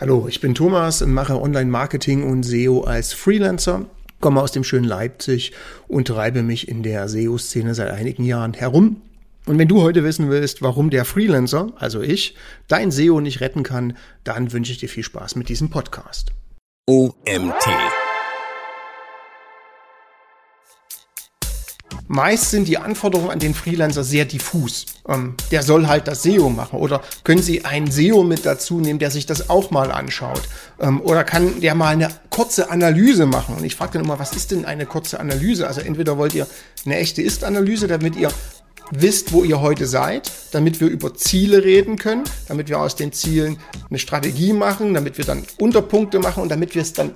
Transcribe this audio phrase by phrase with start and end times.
[0.00, 3.86] Hallo, ich bin Thomas mache Online-Marketing und SEO als Freelancer,
[4.20, 5.50] komme aus dem schönen Leipzig
[5.88, 9.02] und treibe mich in der SEO-Szene seit einigen Jahren herum.
[9.46, 12.36] Und wenn du heute wissen willst, warum der Freelancer, also ich,
[12.68, 16.30] dein SEO nicht retten kann, dann wünsche ich dir viel Spaß mit diesem Podcast.
[16.86, 17.66] OMT
[22.08, 24.86] Meist sind die Anforderungen an den Freelancer sehr diffus.
[25.06, 26.78] Ähm, der soll halt das SEO machen.
[26.78, 30.42] Oder können Sie einen SEO mit dazu nehmen, der sich das auch mal anschaut?
[30.80, 33.56] Ähm, oder kann der mal eine kurze Analyse machen?
[33.56, 35.68] Und ich frage dann immer, was ist denn eine kurze Analyse?
[35.68, 36.46] Also entweder wollt ihr
[36.86, 38.30] eine echte Ist-Analyse, damit ihr
[38.90, 43.12] wisst, wo ihr heute seid, damit wir über Ziele reden können, damit wir aus den
[43.12, 43.58] Zielen
[43.90, 47.12] eine Strategie machen, damit wir dann Unterpunkte machen und damit wir es dann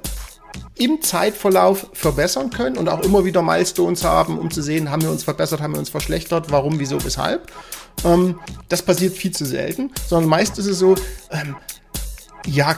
[0.77, 5.11] im Zeitverlauf verbessern können und auch immer wieder Milestones haben, um zu sehen, haben wir
[5.11, 7.53] uns verbessert, haben wir uns verschlechtert, warum, wieso, weshalb.
[8.05, 10.95] Ähm, das passiert viel zu selten, sondern meist ist es so,
[11.31, 11.57] ähm,
[12.47, 12.77] ja,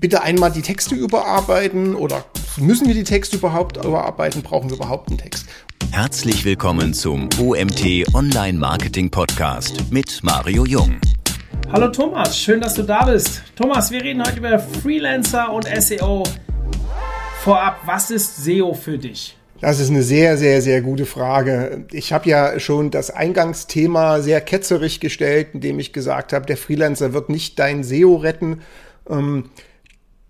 [0.00, 2.24] bitte einmal die Texte überarbeiten oder
[2.58, 5.46] müssen wir die Texte überhaupt überarbeiten, brauchen wir überhaupt einen Text.
[5.90, 11.00] Herzlich willkommen zum OMT Online Marketing Podcast mit Mario Jung.
[11.72, 13.42] Hallo Thomas, schön, dass du da bist.
[13.56, 16.22] Thomas, wir reden heute über Freelancer und SEO
[17.46, 19.36] vorab, was ist SEO für dich?
[19.60, 21.86] Das ist eine sehr, sehr, sehr gute Frage.
[21.92, 27.12] Ich habe ja schon das Eingangsthema sehr ketzerig gestellt, indem ich gesagt habe, der Freelancer
[27.12, 28.62] wird nicht dein SEO retten.
[29.08, 29.50] Ähm,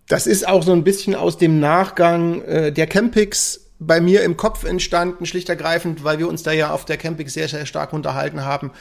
[0.06, 4.36] das ist auch so ein bisschen aus dem Nachgang äh, der Campix bei mir im
[4.36, 7.94] Kopf entstanden, schlicht ergreifend, weil wir uns da ja auf der Campix sehr, sehr stark
[7.94, 8.72] unterhalten haben.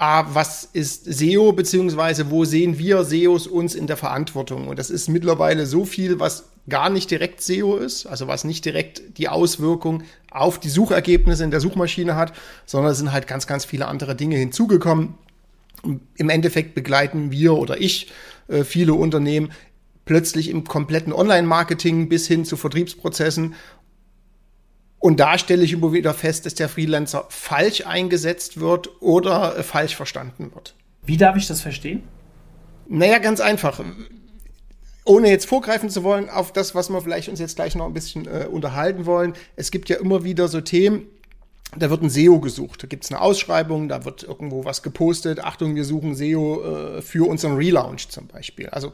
[0.00, 4.68] Ähm, A, was ist SEO, beziehungsweise wo sehen wir SEOs uns in der Verantwortung?
[4.68, 8.64] Und das ist mittlerweile so viel, was gar nicht direkt SEO ist, also was nicht
[8.64, 12.32] direkt die Auswirkung auf die Suchergebnisse in der Suchmaschine hat,
[12.66, 15.14] sondern es sind halt ganz, ganz viele andere Dinge hinzugekommen.
[16.16, 18.10] Im Endeffekt begleiten wir oder ich
[18.48, 19.50] äh, viele Unternehmen
[20.04, 23.54] plötzlich im kompletten Online-Marketing bis hin zu Vertriebsprozessen
[25.00, 29.62] und da stelle ich immer wieder fest, dass der Freelancer falsch eingesetzt wird oder äh,
[29.62, 30.74] falsch verstanden wird.
[31.04, 32.02] Wie darf ich das verstehen?
[32.88, 33.80] Naja, ganz einfach.
[35.04, 37.94] Ohne jetzt vorgreifen zu wollen auf das, was wir vielleicht uns jetzt gleich noch ein
[37.94, 39.34] bisschen äh, unterhalten wollen.
[39.56, 41.06] Es gibt ja immer wieder so Themen,
[41.76, 42.82] da wird ein SEO gesucht.
[42.82, 45.40] Da gibt es eine Ausschreibung, da wird irgendwo was gepostet.
[45.40, 48.68] Achtung, wir suchen SEO äh, für unseren Relaunch zum Beispiel.
[48.70, 48.92] Also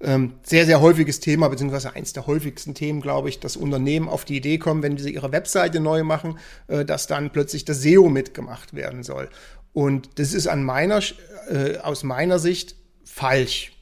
[0.00, 4.24] ähm, sehr, sehr häufiges Thema, beziehungsweise eins der häufigsten Themen, glaube ich, dass Unternehmen auf
[4.24, 6.38] die Idee kommen, wenn sie ihre Webseite neu machen,
[6.68, 9.28] äh, dass dann plötzlich das SEO mitgemacht werden soll.
[9.72, 11.00] Und das ist an meiner,
[11.48, 13.72] äh, aus meiner Sicht falsch.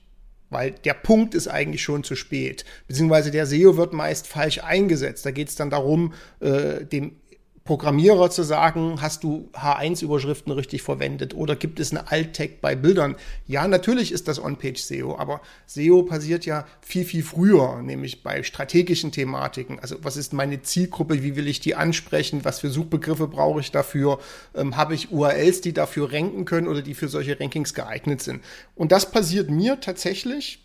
[0.50, 2.66] Weil der Punkt ist eigentlich schon zu spät.
[2.86, 5.24] Beziehungsweise der SEO wird meist falsch eingesetzt.
[5.24, 7.16] Da geht es dann darum, äh, dem
[7.64, 13.14] Programmierer zu sagen, hast du H1-Überschriften richtig verwendet oder gibt es eine Alt-Tag bei Bildern?
[13.46, 19.12] Ja, natürlich ist das On-Page-SEO, aber SEO passiert ja viel, viel früher, nämlich bei strategischen
[19.12, 19.78] Thematiken.
[19.78, 23.70] Also was ist meine Zielgruppe, wie will ich die ansprechen, was für Suchbegriffe brauche ich
[23.70, 24.18] dafür,
[24.56, 28.42] ähm, habe ich URLs, die dafür ranken können oder die für solche Rankings geeignet sind.
[28.74, 30.58] Und das passiert mir tatsächlich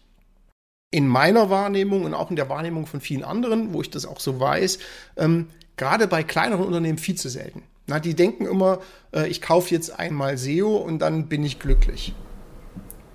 [0.89, 4.19] in meiner Wahrnehmung und auch in der Wahrnehmung von vielen anderen, wo ich das auch
[4.19, 4.79] so weiß,
[5.17, 5.47] ähm,
[5.77, 7.63] gerade bei kleineren Unternehmen viel zu selten.
[7.87, 8.79] Na, die denken immer,
[9.13, 12.13] äh, ich kaufe jetzt einmal SEO und dann bin ich glücklich.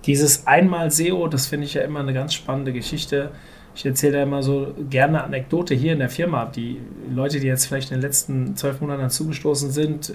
[0.05, 3.31] Dieses einmal SEO, das finde ich ja immer eine ganz spannende Geschichte.
[3.75, 6.45] Ich erzähle da immer so gerne Anekdote hier in der Firma.
[6.45, 6.79] Die
[7.09, 10.13] Leute, die jetzt vielleicht in den letzten zwölf Monaten zugestoßen sind, äh,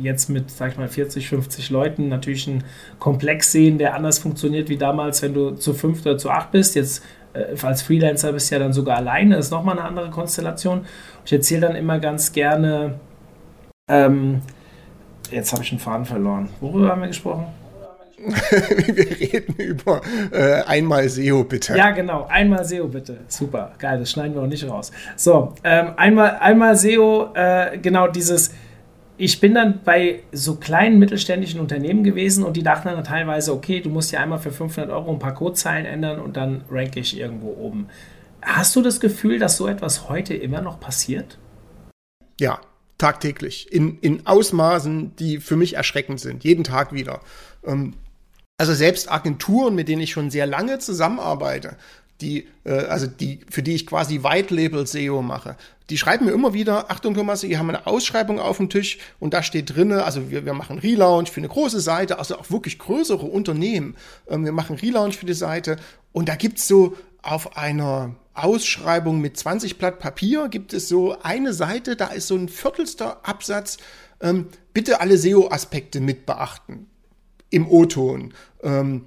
[0.00, 2.64] jetzt mit, sag ich mal, 40, 50 Leuten natürlich einen
[2.98, 6.74] Komplex sehen, der anders funktioniert wie damals, wenn du zu fünf oder zu acht bist.
[6.74, 7.02] Jetzt
[7.62, 10.86] als Freelancer bist du ja dann sogar alleine, das ist nochmal eine andere Konstellation.
[11.24, 12.98] Ich erzähle dann immer ganz gerne,
[13.88, 14.42] ähm,
[15.30, 16.48] jetzt habe ich einen Faden verloren.
[16.60, 17.46] Worüber haben wir gesprochen?
[18.20, 21.74] wir reden über äh, einmal SEO bitte.
[21.76, 23.18] Ja, genau, einmal SEO bitte.
[23.28, 24.92] Super, geil, das schneiden wir auch nicht raus.
[25.16, 28.52] So, ähm, einmal, einmal SEO, äh, genau dieses
[29.20, 33.80] ich bin dann bei so kleinen mittelständischen Unternehmen gewesen und die dachten dann teilweise, okay,
[33.80, 37.18] du musst ja einmal für 500 Euro ein paar Codezeilen ändern und dann ranke ich
[37.18, 37.88] irgendwo oben.
[38.40, 41.36] Hast du das Gefühl, dass so etwas heute immer noch passiert?
[42.40, 42.62] Ja,
[42.96, 43.70] tagtäglich.
[43.70, 46.42] In, in Ausmaßen, die für mich erschreckend sind.
[46.42, 47.20] Jeden Tag wieder.
[47.62, 47.92] Ähm,
[48.56, 51.76] also selbst Agenturen, mit denen ich schon sehr lange zusammenarbeite,
[52.20, 55.56] die, äh, also die, für die ich quasi White Label SEO mache,
[55.90, 59.34] die schreiben mir immer wieder, Achtung Thomas, wir haben eine Ausschreibung auf dem Tisch und
[59.34, 62.78] da steht drinne, also wir, wir machen Relaunch für eine große Seite, also auch wirklich
[62.78, 63.96] größere Unternehmen.
[64.28, 65.76] Ähm, wir machen Relaunch für die Seite
[66.12, 71.52] und da gibt's so auf einer Ausschreibung mit 20 Blatt Papier gibt es so eine
[71.52, 73.78] Seite, da ist so ein viertelster Absatz,
[74.20, 76.86] ähm, bitte alle SEO-Aspekte mit beachten
[77.50, 78.32] im O-Ton.
[78.62, 79.06] Ähm,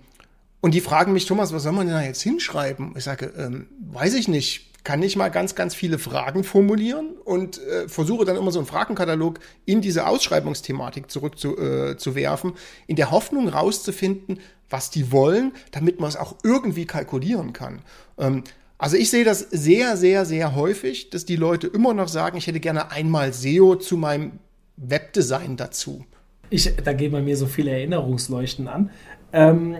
[0.64, 2.94] Und die fragen mich, Thomas, was soll man denn da jetzt hinschreiben?
[2.96, 4.70] Ich sage, ähm, weiß ich nicht.
[4.86, 8.66] Kann ich mal ganz, ganz viele Fragen formulieren und äh, versuche dann immer so einen
[8.66, 12.56] Fragenkatalog in diese Ausschreibungsthematik zurückzuwerfen, äh,
[12.88, 14.40] in der Hoffnung rauszufinden,
[14.70, 17.82] was die wollen, damit man es auch irgendwie kalkulieren kann.
[18.18, 18.46] Ähm,
[18.78, 22.48] also ich sehe das sehr, sehr, sehr häufig, dass die Leute immer noch sagen, ich
[22.48, 24.40] hätte gerne einmal SEO zu meinem
[24.78, 26.06] Webdesign dazu.
[26.50, 28.92] Ich, da gehen bei mir so viele Erinnerungsleuchten an.
[29.34, 29.76] Ähm,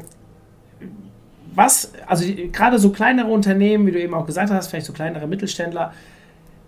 [1.56, 5.28] was, also gerade so kleinere Unternehmen, wie du eben auch gesagt hast, vielleicht so kleinere
[5.28, 5.94] Mittelständler,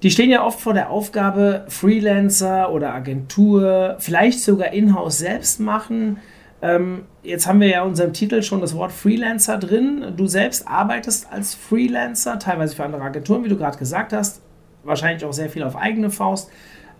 [0.03, 6.17] die stehen ja oft vor der Aufgabe, Freelancer oder Agentur, vielleicht sogar Inhouse selbst machen.
[6.61, 10.13] Ähm, jetzt haben wir ja in unserem Titel schon das Wort Freelancer drin.
[10.15, 14.41] Du selbst arbeitest als Freelancer, teilweise für andere Agenturen, wie du gerade gesagt hast,
[14.83, 16.51] wahrscheinlich auch sehr viel auf eigene Faust.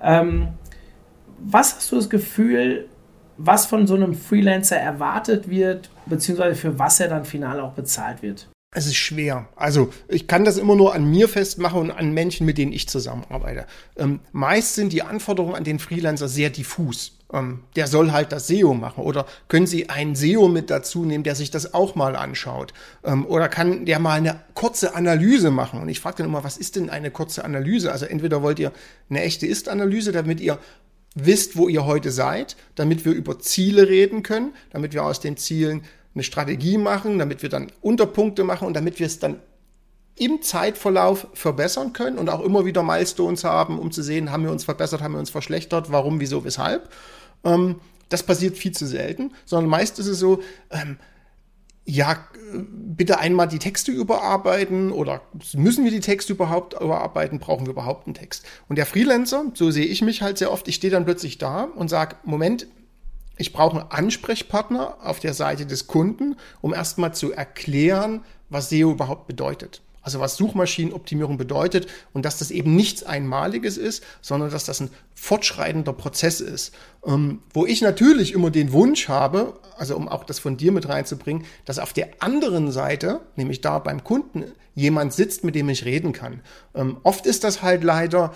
[0.01, 0.47] Ähm,
[1.39, 2.87] was hast du das Gefühl,
[3.37, 8.21] was von so einem Freelancer erwartet wird, beziehungsweise für was er dann final auch bezahlt
[8.21, 8.47] wird?
[8.75, 9.47] Es ist schwer.
[9.55, 12.89] Also ich kann das immer nur an mir festmachen und an Menschen, mit denen ich
[12.89, 13.67] zusammenarbeite.
[13.95, 17.17] Ähm, meist sind die Anforderungen an den Freelancer sehr diffus.
[17.31, 19.01] Ähm, der soll halt das SEO machen.
[19.05, 22.73] Oder können Sie einen SEO mit dazu nehmen, der sich das auch mal anschaut?
[23.05, 25.81] Ähm, oder kann der mal eine kurze Analyse machen?
[25.81, 27.93] Und ich frage dann immer, was ist denn eine kurze Analyse?
[27.93, 28.73] Also entweder wollt ihr
[29.09, 30.59] eine echte Ist-Analyse, damit ihr
[31.15, 35.37] wisst, wo ihr heute seid, damit wir über Ziele reden können, damit wir aus den
[35.37, 35.83] Zielen
[36.13, 39.39] eine Strategie machen, damit wir dann Unterpunkte machen und damit wir es dann
[40.17, 44.51] im Zeitverlauf verbessern können und auch immer wieder Milestones haben, um zu sehen, haben wir
[44.51, 46.89] uns verbessert, haben wir uns verschlechtert, warum, wieso, weshalb.
[47.43, 50.97] Ähm, das passiert viel zu selten, sondern meist ist es so, ähm,
[51.85, 52.17] ja,
[52.51, 55.21] bitte einmal die Texte überarbeiten oder
[55.53, 58.45] müssen wir die Texte überhaupt überarbeiten, brauchen wir überhaupt einen Text?
[58.67, 61.63] Und der Freelancer, so sehe ich mich halt sehr oft, ich stehe dann plötzlich da
[61.63, 62.67] und sage, Moment,
[63.37, 68.91] ich brauche einen Ansprechpartner auf der Seite des Kunden, um erstmal zu erklären, was SEO
[68.91, 69.81] überhaupt bedeutet.
[70.05, 74.91] Also was Suchmaschinenoptimierung bedeutet und dass das eben nichts Einmaliges ist, sondern dass das ein
[75.15, 76.75] fortschreitender Prozess ist.
[77.03, 80.87] Ähm, wo ich natürlich immer den Wunsch habe, also um auch das von dir mit
[80.87, 84.43] reinzubringen, dass auf der anderen Seite, nämlich da beim Kunden,
[84.75, 86.41] jemand sitzt, mit dem ich reden kann.
[86.75, 88.31] Ähm, oft ist das halt leider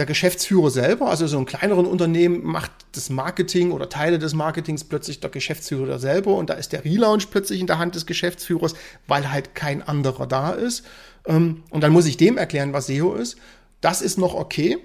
[0.00, 4.82] der Geschäftsführer selber, also so ein kleineren Unternehmen macht das Marketing oder Teile des Marketings
[4.82, 8.74] plötzlich der Geschäftsführer selber und da ist der Relaunch plötzlich in der Hand des Geschäftsführers,
[9.06, 10.86] weil halt kein anderer da ist.
[11.26, 13.36] Ähm, und dann muss ich dem erklären, was SEO ist.
[13.82, 14.78] Das ist noch okay.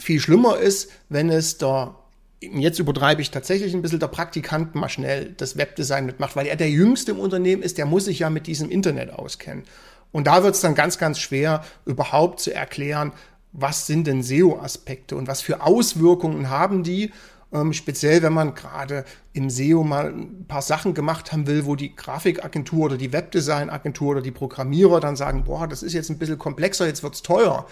[0.00, 1.94] Viel schlimmer ist, wenn es der
[2.40, 6.56] jetzt übertreibe ich tatsächlich ein bisschen, der Praktikant mal schnell das Webdesign mitmacht, weil er
[6.56, 9.62] der Jüngste im Unternehmen ist, der muss sich ja mit diesem Internet auskennen.
[10.10, 13.12] Und da wird es dann ganz, ganz schwer, überhaupt zu erklären,
[13.52, 17.12] was sind denn SEO-Aspekte und was für Auswirkungen haben die,
[17.52, 21.76] ähm, speziell wenn man gerade im SEO mal ein paar Sachen gemacht haben will, wo
[21.76, 26.18] die Grafikagentur oder die Webdesign-Agentur oder die Programmierer dann sagen, boah, das ist jetzt ein
[26.18, 27.66] bisschen komplexer, jetzt wird's teuer.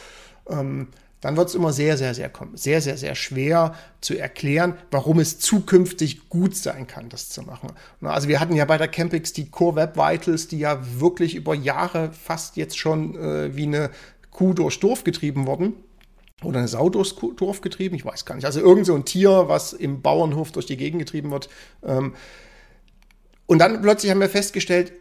[0.48, 0.88] Ähm,
[1.20, 5.38] dann wird es immer sehr, sehr, sehr, sehr, sehr, sehr schwer zu erklären, warum es
[5.38, 7.72] zukünftig gut sein kann, das zu machen.
[8.00, 11.54] Also wir hatten ja bei der Campix die Core Web Vitals, die ja wirklich über
[11.54, 13.90] Jahre fast jetzt schon äh, wie eine
[14.30, 15.74] Kuh durchs Dorf getrieben worden.
[16.42, 18.46] Oder eine Sau durchs Dorf getrieben, ich weiß gar nicht.
[18.46, 21.50] Also irgend so ein Tier, was im Bauernhof durch die Gegend getrieben wird.
[21.84, 22.14] Ähm,
[23.46, 24.92] und dann plötzlich haben wir festgestellt,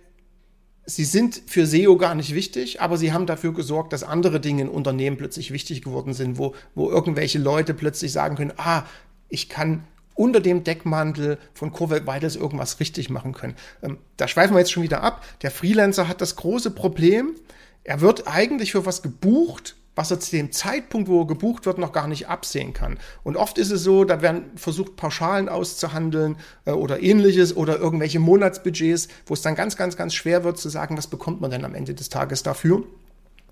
[0.85, 4.63] sie sind für SEO gar nicht wichtig, aber sie haben dafür gesorgt, dass andere Dinge
[4.63, 8.83] in Unternehmen plötzlich wichtig geworden sind, wo, wo irgendwelche Leute plötzlich sagen können, ah,
[9.29, 9.83] ich kann
[10.15, 13.55] unter dem Deckmantel von Core Vitals irgendwas richtig machen können.
[13.81, 15.23] Ähm, da schweifen wir jetzt schon wieder ab.
[15.43, 17.35] Der Freelancer hat das große Problem,
[17.83, 21.77] er wird eigentlich für was gebucht, was er zu dem Zeitpunkt, wo er gebucht wird,
[21.77, 22.97] noch gar nicht absehen kann.
[23.23, 28.19] Und oft ist es so, da werden versucht, Pauschalen auszuhandeln äh, oder ähnliches oder irgendwelche
[28.19, 31.65] Monatsbudgets, wo es dann ganz, ganz, ganz schwer wird zu sagen, was bekommt man denn
[31.65, 32.85] am Ende des Tages dafür.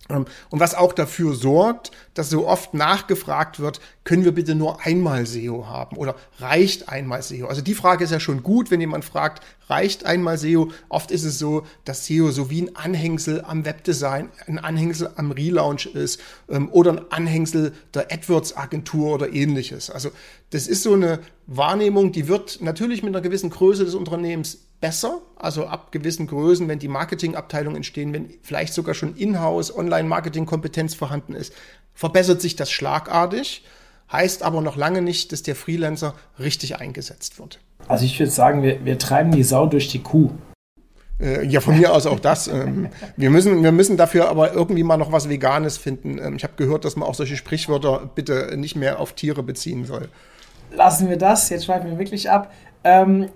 [0.09, 4.85] Ähm, und was auch dafür sorgt, dass so oft nachgefragt wird, können wir bitte nur
[4.85, 7.47] einmal SEO haben oder reicht einmal SEO?
[7.47, 10.71] Also die Frage ist ja schon gut, wenn jemand fragt, reicht einmal SEO?
[10.89, 15.31] Oft ist es so, dass SEO so wie ein Anhängsel am Webdesign, ein Anhängsel am
[15.31, 19.89] Relaunch ist ähm, oder ein Anhängsel der AdWords-Agentur oder ähnliches.
[19.89, 20.11] Also
[20.51, 25.21] das ist so eine Wahrnehmung, die wird natürlich mit einer gewissen Größe des Unternehmens besser,
[25.35, 31.33] also ab gewissen Größen, wenn die Marketingabteilungen entstehen, wenn vielleicht sogar schon in-house Online-Marketing-Kompetenz vorhanden
[31.33, 31.53] ist,
[31.93, 33.63] verbessert sich das schlagartig,
[34.11, 37.59] heißt aber noch lange nicht, dass der Freelancer richtig eingesetzt wird.
[37.87, 40.31] Also ich würde sagen, wir, wir treiben die Sau durch die Kuh.
[41.19, 42.47] Äh, ja, von mir aus auch das.
[42.47, 46.19] Ähm, wir, müssen, wir müssen dafür aber irgendwie mal noch was Veganes finden.
[46.19, 49.85] Ähm, ich habe gehört, dass man auch solche Sprichwörter bitte nicht mehr auf Tiere beziehen
[49.85, 50.09] soll.
[50.71, 52.51] Lassen wir das, jetzt schweifen wir wirklich ab.
[52.87, 53.27] Ähm,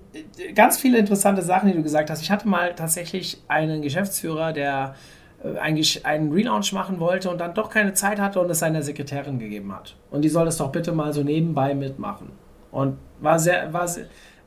[0.55, 2.21] ganz viele interessante Sachen, die du gesagt hast.
[2.21, 4.95] Ich hatte mal tatsächlich einen Geschäftsführer, der
[5.43, 8.81] äh, eigentlich einen Relaunch machen wollte und dann doch keine Zeit hatte und es seiner
[8.81, 9.97] Sekretärin gegeben hat.
[10.09, 12.31] Und die soll es doch bitte mal so nebenbei mitmachen.
[12.71, 13.89] Und war sehr, war,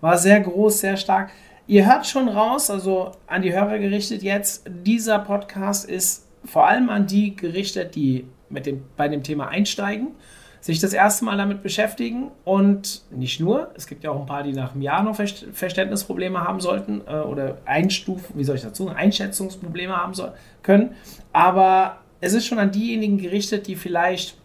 [0.01, 1.33] war sehr groß, sehr stark.
[1.67, 6.89] Ihr hört schon raus, also an die Hörer gerichtet jetzt, dieser Podcast ist vor allem
[6.89, 10.09] an die gerichtet, die mit dem, bei dem Thema einsteigen,
[10.65, 12.31] sich das erste Mal damit beschäftigen.
[12.43, 16.41] Und nicht nur, es gibt ja auch ein paar, die nach einem Jahr noch Verständnisprobleme
[16.41, 20.95] haben sollten äh, oder Einstufen, wie soll ich dazu sagen, Einschätzungsprobleme haben soll, können,
[21.35, 24.39] aber es ist schon an diejenigen gerichtet, die vielleicht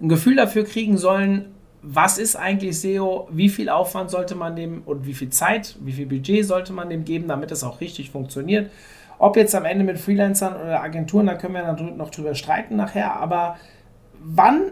[0.00, 1.46] ein Gefühl dafür kriegen sollen,
[1.82, 5.92] was ist eigentlich SEO, wie viel Aufwand sollte man dem und wie viel Zeit, wie
[5.92, 8.70] viel Budget sollte man dem geben, damit es auch richtig funktioniert.
[9.18, 13.16] Ob jetzt am Ende mit Freelancern oder Agenturen, da können wir noch drüber streiten nachher,
[13.16, 13.56] aber
[14.20, 14.70] wann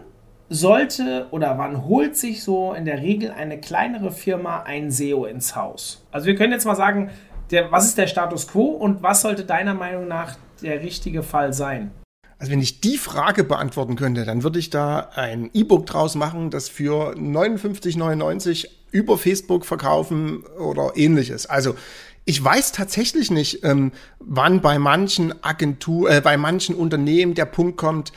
[0.49, 5.55] sollte oder wann holt sich so in der Regel eine kleinere Firma ein SEO ins
[5.55, 6.05] Haus?
[6.11, 7.11] Also wir können jetzt mal sagen,
[7.51, 11.53] der, was ist der Status quo und was sollte deiner Meinung nach der richtige Fall
[11.53, 11.91] sein?
[12.39, 16.51] Also wenn ich die Frage beantworten könnte, dann würde ich da ein E-Book draus machen,
[16.51, 21.47] das für 59,99 über Facebook verkaufen oder ähnliches.
[21.47, 21.75] Also
[22.23, 27.77] ich weiß tatsächlich nicht, ähm, wann bei manchen Agentur, äh, bei manchen Unternehmen der Punkt
[27.77, 28.13] kommt,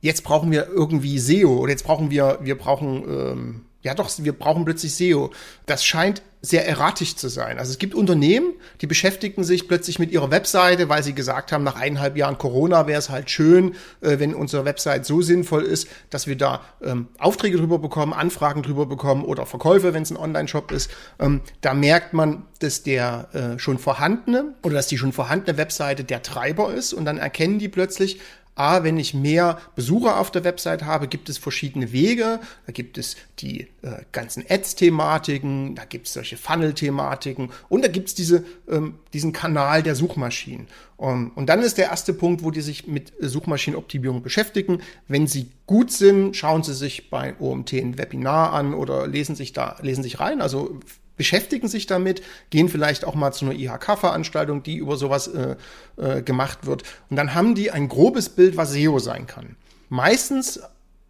[0.00, 4.32] jetzt brauchen wir irgendwie SEO oder jetzt brauchen wir, wir brauchen ähm, ja doch, wir
[4.32, 5.30] brauchen plötzlich SEO.
[5.66, 7.58] Das scheint sehr erratisch zu sein.
[7.58, 11.64] Also es gibt Unternehmen, die beschäftigen sich plötzlich mit ihrer Webseite, weil sie gesagt haben,
[11.64, 15.88] nach eineinhalb Jahren Corona wäre es halt schön, äh, wenn unsere Website so sinnvoll ist,
[16.10, 20.16] dass wir da ähm, Aufträge drüber bekommen, Anfragen drüber bekommen oder Verkäufe, wenn es ein
[20.16, 20.90] Online-Shop ist.
[21.18, 26.04] Ähm, da merkt man, dass der äh, schon vorhandene oder dass die schon vorhandene Webseite
[26.04, 28.20] der Treiber ist und dann erkennen die plötzlich,
[28.58, 32.40] A, wenn ich mehr Besucher auf der Website habe, gibt es verschiedene Wege.
[32.66, 38.08] Da gibt es die äh, ganzen Ads-Thematiken, da gibt es solche Funnel-Thematiken und da gibt
[38.08, 40.66] es diese, ähm, diesen Kanal der Suchmaschinen.
[40.96, 44.82] Um, und dann ist der erste Punkt, wo die sich mit Suchmaschinenoptimierung beschäftigen.
[45.06, 49.52] Wenn sie gut sind, schauen sie sich bei OMT ein Webinar an oder lesen sich
[49.52, 50.42] da, lesen sich rein.
[50.42, 50.80] Also
[51.18, 55.56] beschäftigen sich damit, gehen vielleicht auch mal zu einer IHK-Veranstaltung, die über sowas äh,
[55.96, 56.84] äh, gemacht wird.
[57.10, 59.56] Und dann haben die ein grobes Bild, was SEO sein kann.
[59.90, 60.60] Meistens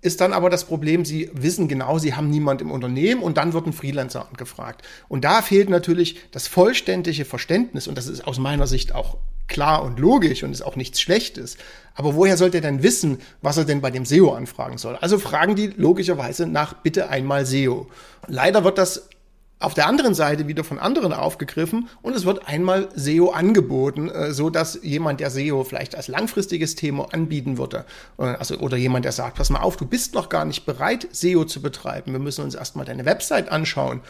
[0.01, 3.53] ist dann aber das Problem, sie wissen genau, sie haben niemand im Unternehmen und dann
[3.53, 4.83] wird ein Freelancer angefragt.
[5.09, 9.17] Und da fehlt natürlich das vollständige Verständnis und das ist aus meiner Sicht auch
[9.49, 11.57] klar und logisch und ist auch nichts Schlechtes.
[11.95, 14.95] Aber woher sollte er denn wissen, was er denn bei dem SEO anfragen soll?
[14.97, 17.89] Also fragen die logischerweise nach bitte einmal SEO.
[18.29, 19.09] Leider wird das
[19.61, 24.33] auf der anderen Seite wieder von anderen aufgegriffen und es wird einmal SEO angeboten, äh,
[24.33, 27.85] so dass jemand, der SEO vielleicht als langfristiges Thema anbieten würde,
[28.19, 31.09] äh, also oder jemand, der sagt, pass mal auf, du bist noch gar nicht bereit,
[31.11, 32.13] SEO zu betreiben.
[32.13, 34.01] Wir müssen uns erstmal deine Website anschauen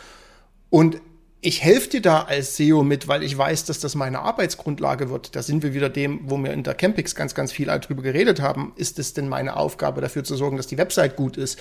[0.71, 1.01] und
[1.41, 5.37] ich helfe dir da als SEO mit, weil ich weiß, dass das meine Arbeitsgrundlage wird.
[5.37, 8.41] Da sind wir wieder dem, wo wir in der Campix ganz, ganz viel drüber geredet
[8.43, 8.73] haben.
[8.75, 11.61] Ist es denn meine Aufgabe, dafür zu sorgen, dass die Website gut ist?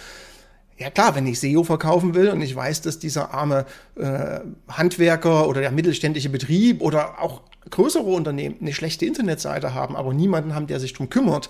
[0.78, 3.66] Ja klar, wenn ich SEO verkaufen will und ich weiß, dass dieser arme
[3.96, 10.14] äh, Handwerker oder der mittelständische Betrieb oder auch größere Unternehmen eine schlechte Internetseite haben, aber
[10.14, 11.50] niemanden haben, der sich drum kümmert,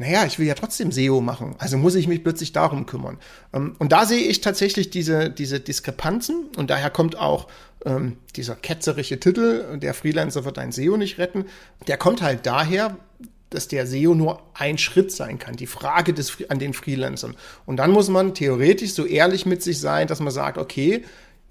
[0.00, 3.18] naja, ich will ja trotzdem SEO machen, also muss ich mich plötzlich darum kümmern.
[3.52, 7.48] Ähm, und da sehe ich tatsächlich diese, diese Diskrepanzen und daher kommt auch
[7.84, 11.44] ähm, dieser ketzerische Titel, der Freelancer wird ein SEO nicht retten,
[11.86, 12.96] der kommt halt daher,
[13.50, 17.36] dass der SEO nur ein Schritt sein kann, die Frage des, an den Freelancern.
[17.66, 21.02] Und dann muss man theoretisch so ehrlich mit sich sein, dass man sagt, okay,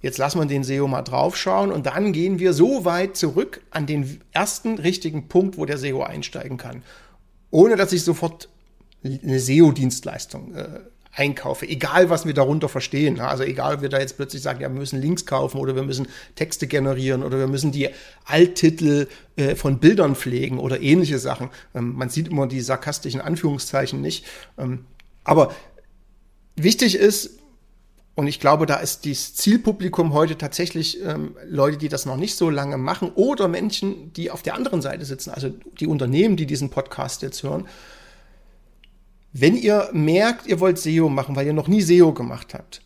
[0.02, 3.86] jetzt lassen wir den SEO mal draufschauen und dann gehen wir so weit zurück an
[3.86, 6.84] den ersten richtigen Punkt, wo der SEO einsteigen kann,
[7.52, 8.50] ohne dass ich sofort
[9.04, 10.80] eine SEO-Dienstleistung äh,
[11.12, 13.20] einkaufe, egal was wir darunter verstehen.
[13.20, 15.84] Also egal, ob wir da jetzt plötzlich sagen, ja, wir müssen Links kaufen oder wir
[15.84, 17.90] müssen Texte generieren oder wir müssen die
[18.26, 21.50] Alttitel äh, von Bildern pflegen oder ähnliche Sachen.
[21.74, 24.26] Ähm, man sieht immer die sarkastischen Anführungszeichen nicht.
[24.58, 24.86] Ähm,
[25.24, 25.54] aber
[26.56, 27.40] wichtig ist,
[28.16, 32.36] und ich glaube, da ist das Zielpublikum heute tatsächlich ähm, Leute, die das noch nicht
[32.36, 36.46] so lange machen oder Menschen, die auf der anderen Seite sitzen, also die Unternehmen, die
[36.46, 37.66] diesen Podcast jetzt hören,
[39.32, 42.82] wenn ihr merkt, ihr wollt SEO machen, weil ihr noch nie SEO gemacht habt,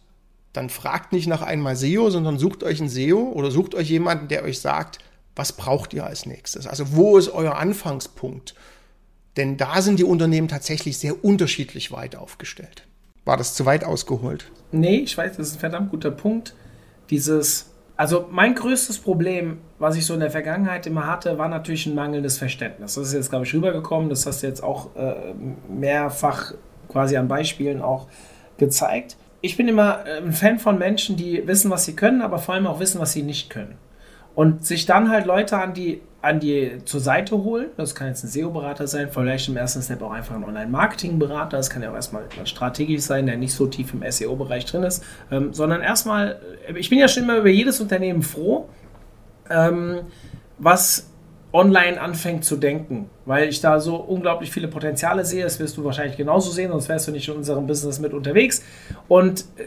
[0.52, 4.28] dann fragt nicht nach einmal SEO, sondern sucht euch einen SEO oder sucht euch jemanden,
[4.28, 5.00] der euch sagt,
[5.36, 6.68] was braucht ihr als nächstes?
[6.68, 8.54] Also wo ist euer Anfangspunkt?
[9.36, 12.86] Denn da sind die Unternehmen tatsächlich sehr unterschiedlich weit aufgestellt.
[13.26, 14.52] War das zu weit ausgeholt?
[14.72, 16.54] Nee, ich weiß, das ist ein verdammt guter Punkt.
[17.10, 21.86] Dieses also mein größtes Problem, was ich so in der Vergangenheit immer hatte, war natürlich
[21.86, 22.96] ein mangelndes Verständnis.
[22.96, 24.10] Das ist jetzt, glaube ich, rübergekommen.
[24.10, 25.14] Das hast du jetzt auch äh,
[25.70, 26.54] mehrfach
[26.90, 28.08] quasi an Beispielen auch
[28.58, 29.18] gezeigt.
[29.42, 32.56] ich bin immer äh, ein Fan von Menschen, die wissen, was sie können, aber vor
[32.56, 33.78] allem auch wissen, was sie nicht können.
[34.36, 37.68] Und sich dann halt Leute an die, an die zur Seite holen.
[37.78, 41.58] Das kann jetzt ein SEO-Berater sein, vielleicht im ersten Step auch einfach ein Online-Marketing-Berater.
[41.58, 45.04] Das kann ja auch erstmal strategisch sein, der nicht so tief im SEO-Bereich drin ist.
[45.32, 48.70] Ähm, sondern erstmal, äh, ich bin ja schon immer über jedes Unternehmen froh,
[49.50, 50.02] ähm,
[50.58, 51.10] was
[51.54, 55.44] online anfängt zu denken, weil ich da so unglaublich viele Potenziale sehe.
[55.44, 58.64] Das wirst du wahrscheinlich genauso sehen, sonst wärst du nicht in unserem Business mit unterwegs.
[59.08, 59.66] Und äh,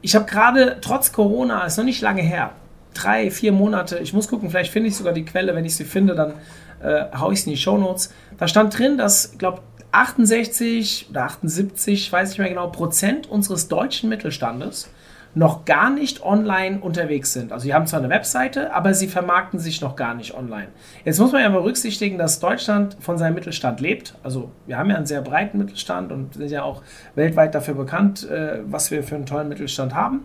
[0.00, 2.52] ich habe gerade trotz Corona, ist noch nicht lange her,
[2.94, 5.84] drei, vier Monate, ich muss gucken, vielleicht finde ich sogar die Quelle, wenn ich sie
[5.84, 6.34] finde, dann
[6.82, 8.12] äh, haue ich sie in die Show Notes.
[8.38, 9.60] Da stand drin, dass, glaube,
[9.92, 14.88] 68 oder 78, weiß ich nicht mehr genau, Prozent unseres deutschen Mittelstandes
[15.34, 17.52] noch gar nicht online unterwegs sind.
[17.52, 20.68] Also sie haben zwar eine Webseite, aber sie vermarkten sich noch gar nicht online.
[21.04, 24.14] Jetzt muss man ja berücksichtigen, dass Deutschland von seinem Mittelstand lebt.
[24.24, 26.82] Also wir haben ja einen sehr breiten Mittelstand und sind ja auch
[27.14, 30.24] weltweit dafür bekannt, äh, was wir für einen tollen Mittelstand haben.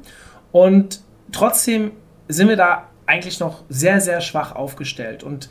[0.52, 1.92] Und trotzdem
[2.28, 5.24] sind wir da eigentlich noch sehr, sehr schwach aufgestellt.
[5.24, 5.50] Und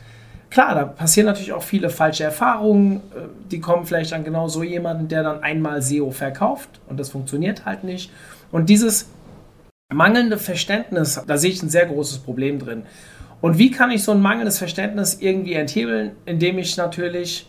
[0.49, 2.97] klar, da passieren natürlich auch viele falsche Erfahrungen.
[2.97, 7.09] Äh, die kommen vielleicht an genau so jemanden, der dann einmal SEO verkauft und das
[7.09, 8.11] funktioniert halt nicht.
[8.51, 9.09] Und dieses
[9.93, 12.83] mangelnde Verständnis, da sehe ich ein sehr großes Problem drin.
[13.41, 17.47] Und wie kann ich so ein mangelndes Verständnis irgendwie enthebeln, indem ich natürlich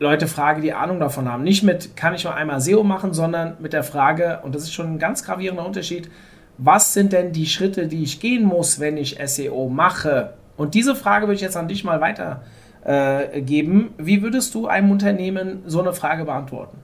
[0.00, 1.44] Leute frage, die Ahnung davon haben.
[1.44, 4.74] Nicht mit, kann ich nur einmal SEO machen, sondern mit der Frage, und das ist
[4.74, 6.10] schon ein ganz gravierender Unterschied,
[6.58, 10.34] was sind denn die Schritte, die ich gehen muss, wenn ich SEO mache?
[10.56, 13.94] Und diese Frage würde ich jetzt an dich mal weitergeben.
[13.98, 16.78] Äh, Wie würdest du einem Unternehmen so eine Frage beantworten?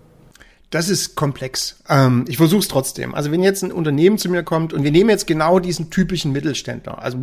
[0.71, 1.83] Das ist komplex.
[1.89, 3.15] Ähm, ich versuche es trotzdem.
[3.15, 6.31] Also wenn jetzt ein Unternehmen zu mir kommt und wir nehmen jetzt genau diesen typischen
[6.31, 7.19] Mittelständler, also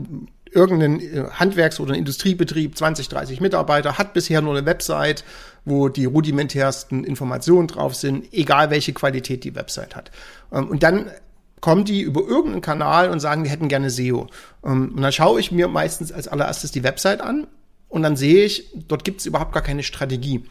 [0.52, 5.24] irgendein äh, Handwerks- oder Industriebetrieb, 20, 30 Mitarbeiter, hat bisher nur eine Website,
[5.64, 10.12] wo die rudimentärsten Informationen drauf sind, egal welche Qualität die Website hat.
[10.52, 11.12] Ähm, und dann
[11.62, 14.28] kommen die über irgendeinen Kanal und sagen, wir hätten gerne SEO.
[14.64, 17.48] Ähm, und dann schaue ich mir meistens als allererstes die Website an
[17.90, 20.44] und dann sehe ich, dort gibt es überhaupt gar keine Strategie.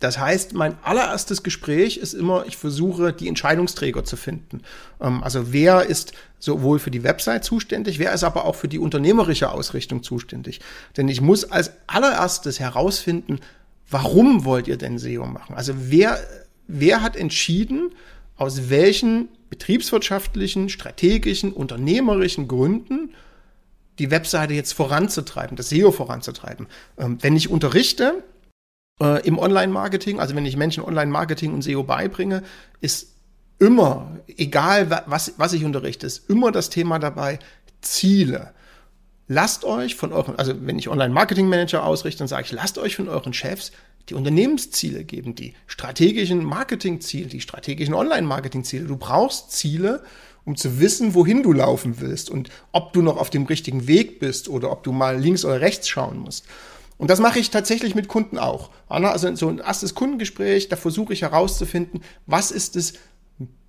[0.00, 4.60] Das heißt, mein allererstes Gespräch ist immer, ich versuche, die Entscheidungsträger zu finden.
[5.00, 8.78] Ähm, also wer ist sowohl für die Website zuständig, wer ist aber auch für die
[8.78, 10.60] unternehmerische Ausrichtung zuständig.
[10.96, 13.40] Denn ich muss als allererstes herausfinden,
[13.88, 15.54] warum wollt ihr denn SEO machen?
[15.54, 16.18] Also wer,
[16.66, 17.92] wer hat entschieden,
[18.36, 23.14] aus welchen betriebswirtschaftlichen, strategischen, unternehmerischen Gründen
[24.00, 26.66] die Webseite jetzt voranzutreiben, das SEO voranzutreiben.
[26.98, 28.24] Ähm, wenn ich unterrichte,
[29.00, 32.42] äh, im Online-Marketing, also wenn ich Menschen Online-Marketing und SEO beibringe,
[32.80, 33.14] ist
[33.60, 37.38] immer, egal was, was ich unterrichte, ist immer das Thema dabei,
[37.80, 38.52] Ziele.
[39.28, 43.08] Lasst euch von euren, also wenn ich Online-Marketing-Manager ausrichte, dann sage ich, lasst euch von
[43.08, 43.70] euren Chefs
[44.08, 48.86] die Unternehmensziele geben, die strategischen Marketingziele, die strategischen Online-Marketing-Ziele.
[48.86, 50.02] Du brauchst Ziele,
[50.44, 54.20] um zu wissen, wohin du laufen willst und ob du noch auf dem richtigen Weg
[54.20, 56.44] bist oder ob du mal links oder rechts schauen musst.
[56.96, 58.70] Und das mache ich tatsächlich mit Kunden auch.
[58.88, 62.94] Also so ein erstes Kundengespräch, da versuche ich herauszufinden, was ist es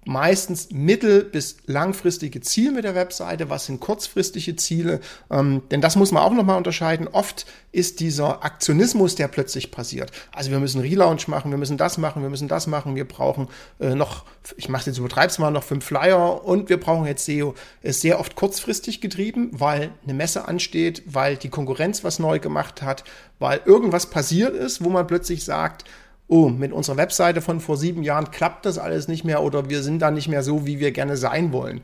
[0.06, 5.96] meistens mittel- bis langfristige Ziel mit der Webseite, was sind kurzfristige Ziele, ähm, denn das
[5.96, 7.08] muss man auch nochmal unterscheiden.
[7.08, 10.12] Oft ist dieser Aktionismus, der plötzlich passiert.
[10.32, 13.48] Also wir müssen Relaunch machen, wir müssen das machen, wir müssen das machen, wir brauchen
[13.80, 17.56] äh, noch, ich mache jetzt übertreib's mal, noch fünf Flyer und wir brauchen jetzt SEO.
[17.82, 22.82] Ist sehr oft kurzfristig getrieben, weil eine Messe ansteht, weil die Konkurrenz was neu gemacht
[22.82, 23.04] hat,
[23.40, 25.84] weil irgendwas passiert ist, wo man plötzlich sagt,
[26.28, 29.84] oh, mit unserer Webseite von vor sieben Jahren klappt das alles nicht mehr oder wir
[29.84, 31.82] sind da nicht mehr so, wie wir gerne sein wollen.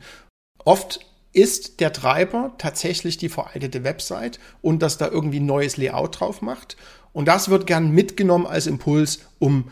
[0.64, 1.00] Oft
[1.32, 6.42] ist der Treiber tatsächlich die veraltete Website und dass da irgendwie ein neues Layout drauf
[6.42, 6.76] macht.
[7.12, 9.70] Und das wird gern mitgenommen als Impuls, um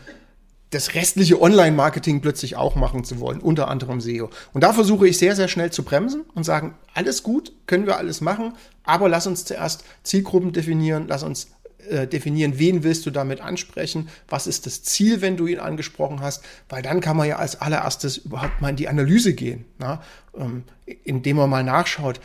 [0.71, 4.29] das restliche Online-Marketing plötzlich auch machen zu wollen, unter anderem SEO.
[4.53, 7.97] Und da versuche ich sehr, sehr schnell zu bremsen und sagen, alles gut, können wir
[7.97, 8.53] alles machen,
[8.83, 11.51] aber lass uns zuerst Zielgruppen definieren, lass uns
[11.89, 16.21] äh, definieren, wen willst du damit ansprechen, was ist das Ziel, wenn du ihn angesprochen
[16.21, 20.01] hast, weil dann kann man ja als allererstes überhaupt mal in die Analyse gehen, na?
[20.37, 20.63] Ähm,
[21.03, 22.19] indem man mal nachschaut,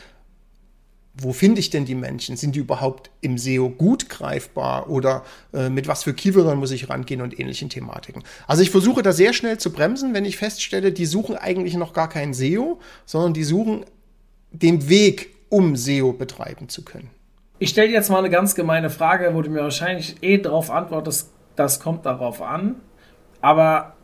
[1.19, 2.37] wo finde ich denn die Menschen?
[2.37, 6.91] Sind die überhaupt im SEO gut greifbar oder äh, mit was für Keywordern muss ich
[6.91, 8.23] rangehen und ähnlichen Thematiken?
[8.47, 11.95] Also ich versuche da sehr schnell zu bremsen, wenn ich feststelle, die suchen eigentlich noch
[11.95, 13.87] gar kein SEO, sondern die suchen
[14.53, 17.11] den Weg, um SEO betreiben zu können.
[17.59, 21.33] Ich stelle jetzt mal eine ganz gemeine Frage, wo du mir wahrscheinlich eh darauf antwortest,
[21.55, 22.77] das kommt darauf an.
[23.41, 23.95] Aber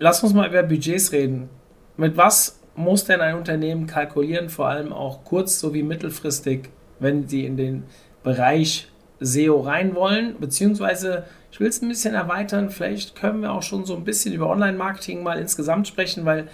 [0.00, 1.48] lass uns mal über Budgets reden.
[1.96, 7.46] Mit was muss denn ein Unternehmen kalkulieren, vor allem auch kurz- sowie mittelfristig, wenn sie
[7.46, 7.84] in den
[8.24, 12.70] Bereich SEO rein wollen, beziehungsweise ich will es ein bisschen erweitern.
[12.70, 16.48] Vielleicht können wir auch schon so ein bisschen über Online-Marketing mal insgesamt sprechen, weil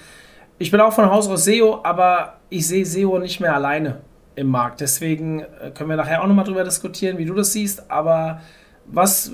[0.59, 4.03] ich bin auch von Haus aus SEO, aber ich sehe SEO nicht mehr alleine
[4.35, 4.81] im Markt.
[4.81, 7.91] Deswegen äh, können wir nachher auch nochmal drüber diskutieren, wie du das siehst.
[7.91, 8.41] Aber
[8.87, 9.31] was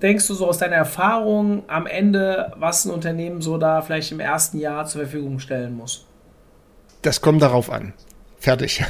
[0.00, 4.20] denkst du so aus deiner Erfahrung am Ende, was ein Unternehmen so da vielleicht im
[4.20, 6.06] ersten Jahr zur Verfügung stellen muss?
[7.02, 7.92] Das kommt darauf an.
[8.38, 8.82] Fertig.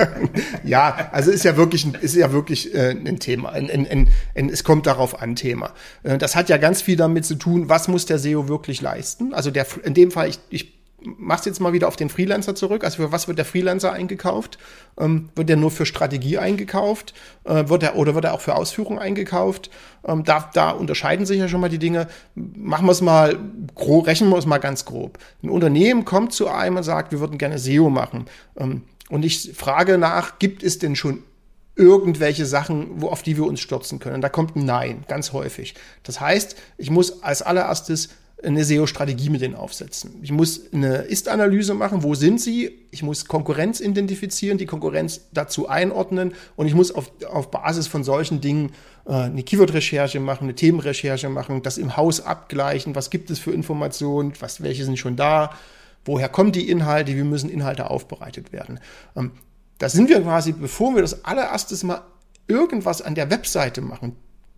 [0.64, 3.48] ja, also ist ja wirklich, ist ja wirklich äh, ein Thema.
[3.48, 5.72] Ein, ein, ein, ein, es kommt darauf an, Thema.
[6.02, 9.32] Äh, das hat ja ganz viel damit zu tun, was muss der SEO wirklich leisten.
[9.32, 12.84] Also der, in dem Fall, ich, ich mach's jetzt mal wieder auf den Freelancer zurück.
[12.84, 14.58] Also für was wird der Freelancer eingekauft?
[14.98, 17.14] Ähm, wird der nur für Strategie eingekauft?
[17.44, 19.70] Äh, wird er oder wird er auch für Ausführung eingekauft?
[20.04, 22.08] Ähm, da, da unterscheiden sich ja schon mal die Dinge.
[22.34, 23.38] Machen wir es mal
[23.74, 25.18] grob, rechnen wir es mal ganz grob.
[25.42, 28.26] Ein Unternehmen kommt zu einem und sagt, wir würden gerne SEO machen.
[28.56, 31.24] Ähm, und ich frage nach, gibt es denn schon
[31.76, 34.20] irgendwelche Sachen, wo, auf die wir uns stürzen können?
[34.20, 35.74] Da kommt ein Nein, ganz häufig.
[36.02, 38.10] Das heißt, ich muss als allererstes
[38.42, 40.18] eine SEO-Strategie mit denen aufsetzen.
[40.22, 42.78] Ich muss eine Ist-Analyse machen, wo sind sie?
[42.90, 48.04] Ich muss Konkurrenz identifizieren, die Konkurrenz dazu einordnen und ich muss auf, auf Basis von
[48.04, 48.72] solchen Dingen
[49.06, 53.52] äh, eine Keyword-Recherche machen, eine Themenrecherche machen, das im Haus abgleichen, was gibt es für
[53.52, 55.50] Informationen, was, welche sind schon da,
[56.04, 58.80] woher kommen die Inhalte, wie müssen Inhalte aufbereitet werden.
[59.16, 59.32] Ähm,
[59.78, 62.02] da sind wir quasi, bevor wir das allererstes Mal
[62.48, 64.16] irgendwas an der Webseite machen,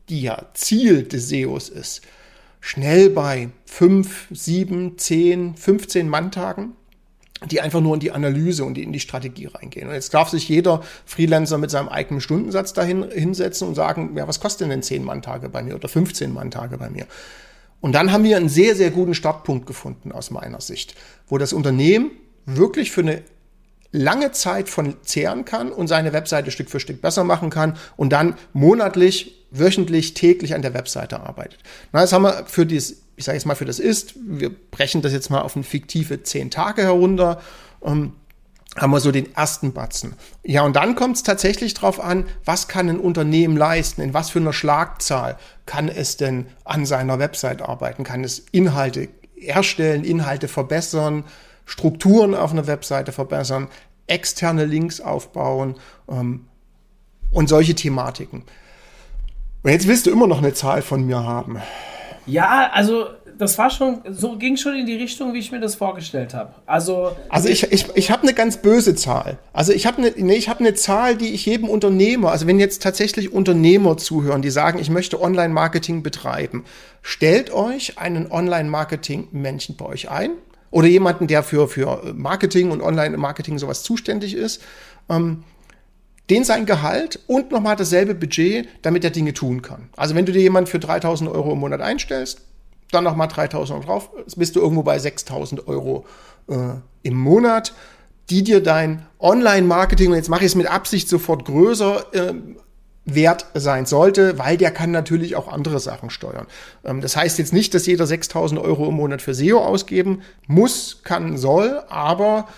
[0.09, 2.03] die ja Ziel des SEOs ist,
[2.63, 6.73] schnell bei fünf, sieben, zehn, 15 Manntagen,
[7.51, 9.89] die einfach nur in die Analyse und in die Strategie reingehen.
[9.89, 14.29] Und jetzt darf sich jeder Freelancer mit seinem eigenen Stundensatz dahin hinsetzen und sagen, ja,
[14.29, 17.07] was kostet denn 10 Manntage bei mir oder 15 Manntage bei mir?
[17.81, 20.95] Und dann haben wir einen sehr, sehr guten Startpunkt gefunden aus meiner Sicht,
[21.27, 22.13] wo das Unternehmen
[22.47, 23.23] wirklich für eine
[23.93, 28.13] lange Zeit von zehren kann und seine Webseite Stück für Stück besser machen kann und
[28.13, 31.61] dann monatlich wöchentlich, täglich an der Webseite arbeitet.
[31.93, 35.03] Na, das haben wir für dieses, ich sage jetzt mal für das Ist, wir brechen
[35.03, 37.41] das jetzt mal auf eine fiktive zehn Tage herunter,
[37.85, 38.15] ähm,
[38.77, 40.15] haben wir so den ersten Batzen.
[40.43, 44.31] Ja, und dann kommt es tatsächlich drauf an, was kann ein Unternehmen leisten, in was
[44.31, 50.49] für einer Schlagzahl kann es denn an seiner Website arbeiten, kann es Inhalte erstellen, Inhalte
[50.49, 51.25] verbessern,
[51.73, 53.67] Strukturen auf einer Webseite verbessern,
[54.07, 56.45] externe Links aufbauen ähm,
[57.31, 58.45] und solche Thematiken.
[59.63, 61.63] Und jetzt willst du immer noch eine Zahl von mir haben.
[62.27, 63.07] Ja, also
[63.39, 66.53] das war schon, so ging schon in die Richtung, wie ich mir das vorgestellt habe.
[66.67, 69.39] Also, also ich, ich, ich habe eine ganz böse Zahl.
[69.55, 72.59] Also ich habe eine, nee, ich habe eine Zahl, die ich jedem Unternehmer, also wenn
[72.59, 76.67] jetzt tatsächlich Unternehmer zuhören, die sagen, ich möchte Online-Marketing betreiben,
[77.01, 80.33] stellt euch einen Online-Marketing-Menschen bei euch ein
[80.73, 84.61] oder jemanden, der für, für Marketing und Online-Marketing sowas zuständig ist.
[85.09, 85.45] Ähm,
[86.31, 89.91] den sein Gehalt und nochmal dasselbe Budget, damit er Dinge tun kann.
[89.97, 92.41] Also wenn du dir jemanden für 3000 Euro im Monat einstellst,
[92.91, 96.07] dann nochmal 3000 Euro drauf, bist du irgendwo bei 6000 Euro
[96.49, 97.75] äh, im Monat,
[98.31, 102.35] die dir dein Online-Marketing, und jetzt mache ich es mit Absicht sofort größer, äh,
[103.05, 106.47] wert sein sollte, weil der kann natürlich auch andere Sachen steuern.
[106.85, 111.01] Ähm, das heißt jetzt nicht, dass jeder 6000 Euro im Monat für SEO ausgeben muss,
[111.03, 112.49] kann, soll, aber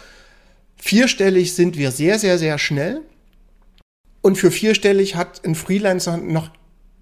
[0.76, 3.00] vierstellig sind wir sehr, sehr, sehr schnell.
[4.20, 6.50] Und für vierstellig hat ein Freelancer noch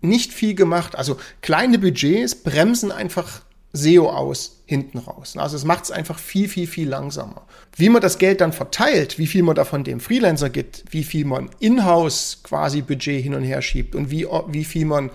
[0.00, 0.96] nicht viel gemacht.
[0.96, 5.34] Also kleine Budgets bremsen einfach SEO aus hinten raus.
[5.36, 7.42] Also es macht es einfach viel, viel, viel langsamer.
[7.76, 11.24] Wie man das Geld dann verteilt, wie viel man davon dem Freelancer gibt, wie viel
[11.24, 15.10] man in-house quasi Budget hin und her schiebt und wie, wie viel man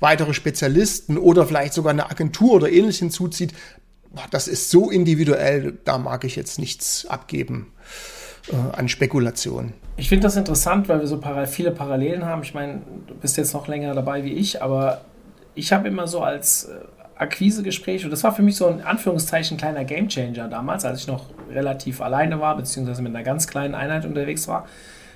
[0.00, 3.54] weitere Spezialisten oder vielleicht sogar eine Agentur oder ähnliches hinzuzieht,
[4.30, 7.72] das ist so individuell, da mag ich jetzt nichts abgeben
[8.52, 9.72] äh, an Spekulation.
[9.96, 12.42] Ich finde das interessant, weil wir so viele Parallelen haben.
[12.42, 15.02] Ich meine, du bist jetzt noch länger dabei wie ich, aber
[15.54, 16.80] ich habe immer so als äh,
[17.22, 21.26] Akquisegespräch, und das war für mich so ein Anführungszeichen kleiner Gamechanger damals, als ich noch
[21.50, 24.66] relativ alleine war, beziehungsweise mit einer ganz kleinen Einheit unterwegs war,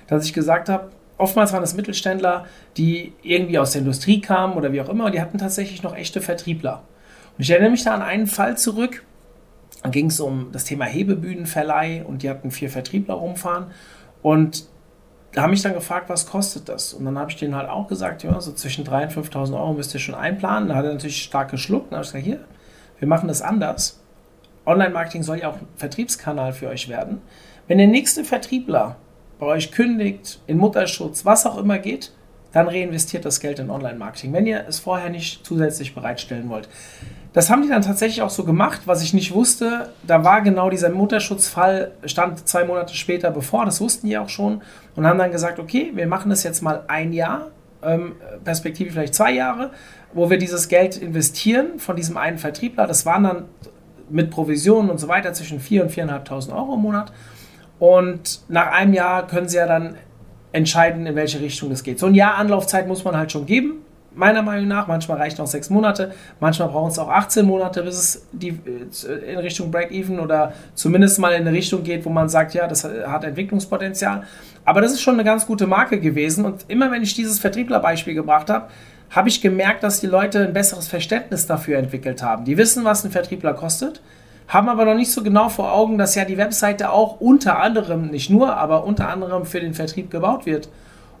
[0.07, 2.45] dass ich gesagt habe, oftmals waren es Mittelständler,
[2.77, 5.95] die irgendwie aus der Industrie kamen oder wie auch immer, und die hatten tatsächlich noch
[5.95, 6.83] echte Vertriebler.
[7.37, 9.03] Und ich erinnere mich da an einen Fall zurück,
[9.83, 13.67] dann ging es um das Thema Hebebühnenverleih und die hatten vier Vertriebler rumfahren.
[14.21, 14.67] Und
[15.37, 16.93] da habe ich dann gefragt, was kostet das?
[16.93, 19.73] Und dann habe ich denen halt auch gesagt, ja, so zwischen 3.000 und 5.000 Euro
[19.73, 20.69] müsst ihr schon einplanen.
[20.69, 21.91] Da hat er natürlich stark geschluckt.
[21.91, 22.39] Dann habe ich gesagt, hier,
[22.97, 24.01] wir machen das anders.
[24.65, 27.21] Online-Marketing soll ja auch ein Vertriebskanal für euch werden.
[27.67, 28.95] Wenn der nächste Vertriebler
[29.37, 32.13] bei euch kündigt, in Mutterschutz, was auch immer geht,
[32.51, 36.67] dann reinvestiert das Geld in Online-Marketing, wenn ihr es vorher nicht zusätzlich bereitstellen wollt.
[37.33, 39.93] Das haben die dann tatsächlich auch so gemacht, was ich nicht wusste.
[40.01, 44.63] Da war genau dieser Mutterschutzfall, stand zwei Monate später bevor, das wussten die auch schon
[44.97, 47.51] und haben dann gesagt, okay, wir machen das jetzt mal ein Jahr
[47.83, 49.71] ähm, Perspektive vielleicht zwei Jahre,
[50.11, 52.87] wo wir dieses Geld investieren von diesem einen Vertriebler.
[52.87, 53.45] Das waren dann
[54.09, 57.13] mit Provisionen und so weiter zwischen 4.000 und 4.500 Euro im Monat.
[57.79, 59.95] Und nach einem Jahr können Sie ja dann
[60.51, 61.99] entscheiden, in welche Richtung es geht.
[61.99, 63.85] So ein Jahr Anlaufzeit muss man halt schon geben,
[64.17, 64.87] meiner Meinung nach.
[64.87, 69.33] Manchmal reichen auch sechs Monate, manchmal brauchen es auch 18 Monate, bis es die, äh,
[69.33, 72.83] in Richtung Break-Even oder zumindest mal in eine Richtung geht, wo man sagt, ja, das
[72.83, 74.23] hat Entwicklungspotenzial.
[74.67, 76.43] Aber das ist schon eine ganz gute Marke gewesen.
[76.43, 78.67] Und immer wenn ich dieses Vertrieblerbeispiel gebracht habe,
[79.09, 82.43] habe ich gemerkt, dass die Leute ein besseres Verständnis dafür entwickelt haben.
[82.43, 84.01] Die wissen, was ein Vertriebler kostet
[84.47, 88.07] haben aber noch nicht so genau vor Augen, dass ja die Webseite auch unter anderem,
[88.07, 90.69] nicht nur, aber unter anderem für den Vertrieb gebaut wird.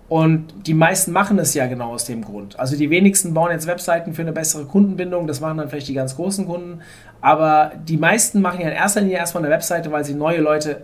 [0.07, 2.57] Und die meisten machen es ja genau aus dem Grund.
[2.57, 5.93] Also die wenigsten bauen jetzt Webseiten für eine bessere Kundenbindung, das machen dann vielleicht die
[5.93, 6.79] ganz großen Kunden.
[7.19, 10.83] Aber die meisten machen ja in erster Linie erstmal eine Webseite, weil sie neue Leute,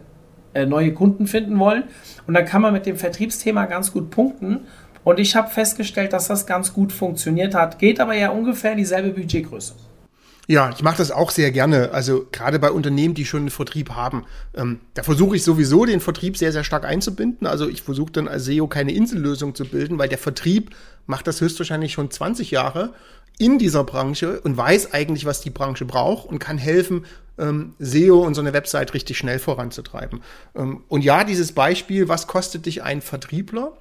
[0.66, 1.84] neue Kunden finden wollen.
[2.28, 4.62] Und dann kann man mit dem Vertriebsthema ganz gut punkten.
[5.04, 7.80] Und ich habe festgestellt, dass das ganz gut funktioniert hat.
[7.80, 9.74] Geht aber ja ungefähr in dieselbe Budgetgröße.
[10.48, 11.92] Ja, ich mache das auch sehr gerne.
[11.92, 14.26] Also gerade bei Unternehmen, die schon einen Vertrieb haben.
[14.54, 17.48] Ähm, da versuche ich sowieso den Vertrieb sehr, sehr stark einzubinden.
[17.48, 20.76] Also ich versuche dann als SEO keine Insellösung zu bilden, weil der Vertrieb
[21.06, 22.94] macht das höchstwahrscheinlich schon 20 Jahre
[23.40, 27.06] in dieser Branche und weiß eigentlich, was die Branche braucht und kann helfen,
[27.38, 30.22] ähm, SEO und so eine Website richtig schnell voranzutreiben.
[30.56, 33.74] Ähm, und ja, dieses Beispiel, was kostet dich ein Vertriebler?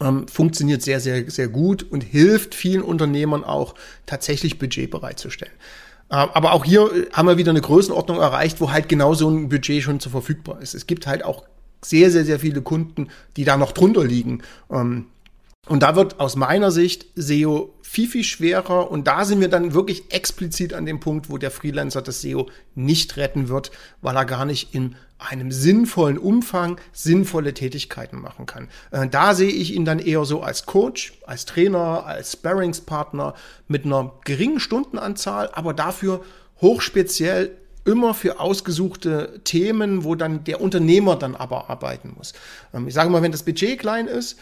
[0.00, 3.74] Ähm, funktioniert sehr, sehr, sehr gut und hilft vielen Unternehmern auch
[4.06, 5.52] tatsächlich Budget bereitzustellen.
[6.10, 9.30] Ähm, aber auch hier äh, haben wir wieder eine Größenordnung erreicht, wo halt genau so
[9.30, 10.74] ein Budget schon zu verfügbar ist.
[10.74, 11.44] Es gibt halt auch
[11.82, 14.42] sehr, sehr, sehr viele Kunden, die da noch drunter liegen.
[14.70, 15.06] Ähm,
[15.68, 18.90] und da wird aus meiner Sicht SEO viel, viel schwerer.
[18.90, 22.48] Und da sind wir dann wirklich explizit an dem Punkt, wo der Freelancer das SEO
[22.74, 23.70] nicht retten wird,
[24.00, 28.68] weil er gar nicht in einem sinnvollen Umfang sinnvolle Tätigkeiten machen kann.
[28.90, 33.34] Äh, da sehe ich ihn dann eher so als Coach, als Trainer, als Sparringspartner
[33.68, 36.24] mit einer geringen Stundenanzahl, aber dafür
[36.62, 37.50] hochspeziell
[37.84, 42.32] immer für ausgesuchte Themen, wo dann der Unternehmer dann aber arbeiten muss.
[42.72, 44.38] Ähm, ich sage mal, wenn das Budget klein ist,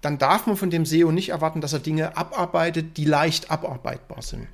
[0.00, 4.22] dann darf man von dem SEO nicht erwarten, dass er Dinge abarbeitet, die leicht abarbeitbar
[4.22, 4.48] sind.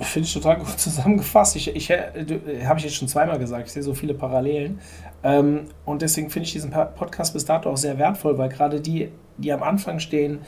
[0.00, 1.56] Finde ich total gut zusammengefasst.
[1.56, 4.78] Ich, ich äh, habe ich jetzt schon zweimal gesagt, ich sehe so viele Parallelen.
[5.24, 9.10] Ähm, und deswegen finde ich diesen Podcast bis dato auch sehr wertvoll, weil gerade die,
[9.38, 10.40] die am Anfang stehen,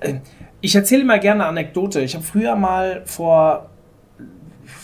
[0.00, 0.14] äh,
[0.60, 2.00] ich erzähle immer gerne eine Anekdote.
[2.00, 3.70] Ich habe früher mal vor,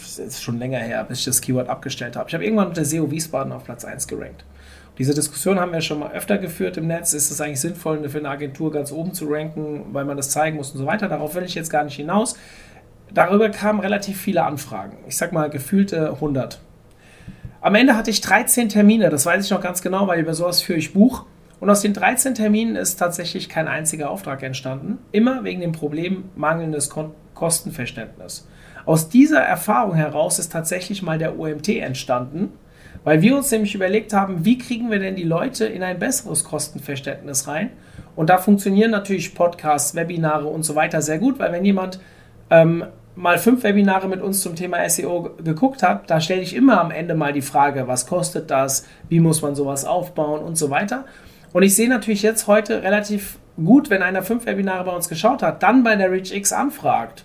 [0.01, 2.77] das ist schon länger her, bis ich das Keyword abgestellt habe, ich habe irgendwann mit
[2.77, 4.45] der SEO Wiesbaden auf Platz 1 gerankt.
[4.99, 7.15] Diese Diskussion haben wir schon mal öfter geführt im Netz.
[7.15, 10.57] Ist es eigentlich sinnvoll, für eine Agentur ganz oben zu ranken, weil man das zeigen
[10.57, 11.09] muss und so weiter?
[11.09, 12.37] Darauf will ich jetzt gar nicht hinaus.
[13.13, 14.99] Darüber kamen relativ viele Anfragen.
[15.09, 16.61] Ich sag mal gefühlte 100.
[17.61, 20.63] Am Ende hatte ich 13 Termine, das weiß ich noch ganz genau, weil über sowas
[20.63, 21.25] führe ich Buch.
[21.61, 24.99] Und aus den 13 Terminen ist tatsächlich kein einziger Auftrag entstanden.
[25.13, 26.91] Immer wegen dem Problem mangelndes
[27.35, 28.47] Kostenverständnis.
[28.85, 32.53] Aus dieser Erfahrung heraus ist tatsächlich mal der OMT entstanden,
[33.05, 36.43] weil wir uns nämlich überlegt haben, wie kriegen wir denn die Leute in ein besseres
[36.43, 37.71] Kostenverständnis rein?
[38.17, 42.01] Und da funktionieren natürlich Podcasts, Webinare und so weiter sehr gut, weil wenn jemand
[42.51, 42.85] ähm,
[43.17, 46.91] mal fünf Webinare mit uns zum Thema SEO geguckt hat, da stelle ich immer am
[46.91, 51.05] Ende mal die Frage, was kostet das, wie muss man sowas aufbauen und so weiter.
[51.53, 55.43] Und ich sehe natürlich jetzt heute relativ gut, wenn einer fünf Webinare bei uns geschaut
[55.43, 57.25] hat, dann bei der ReachX anfragt,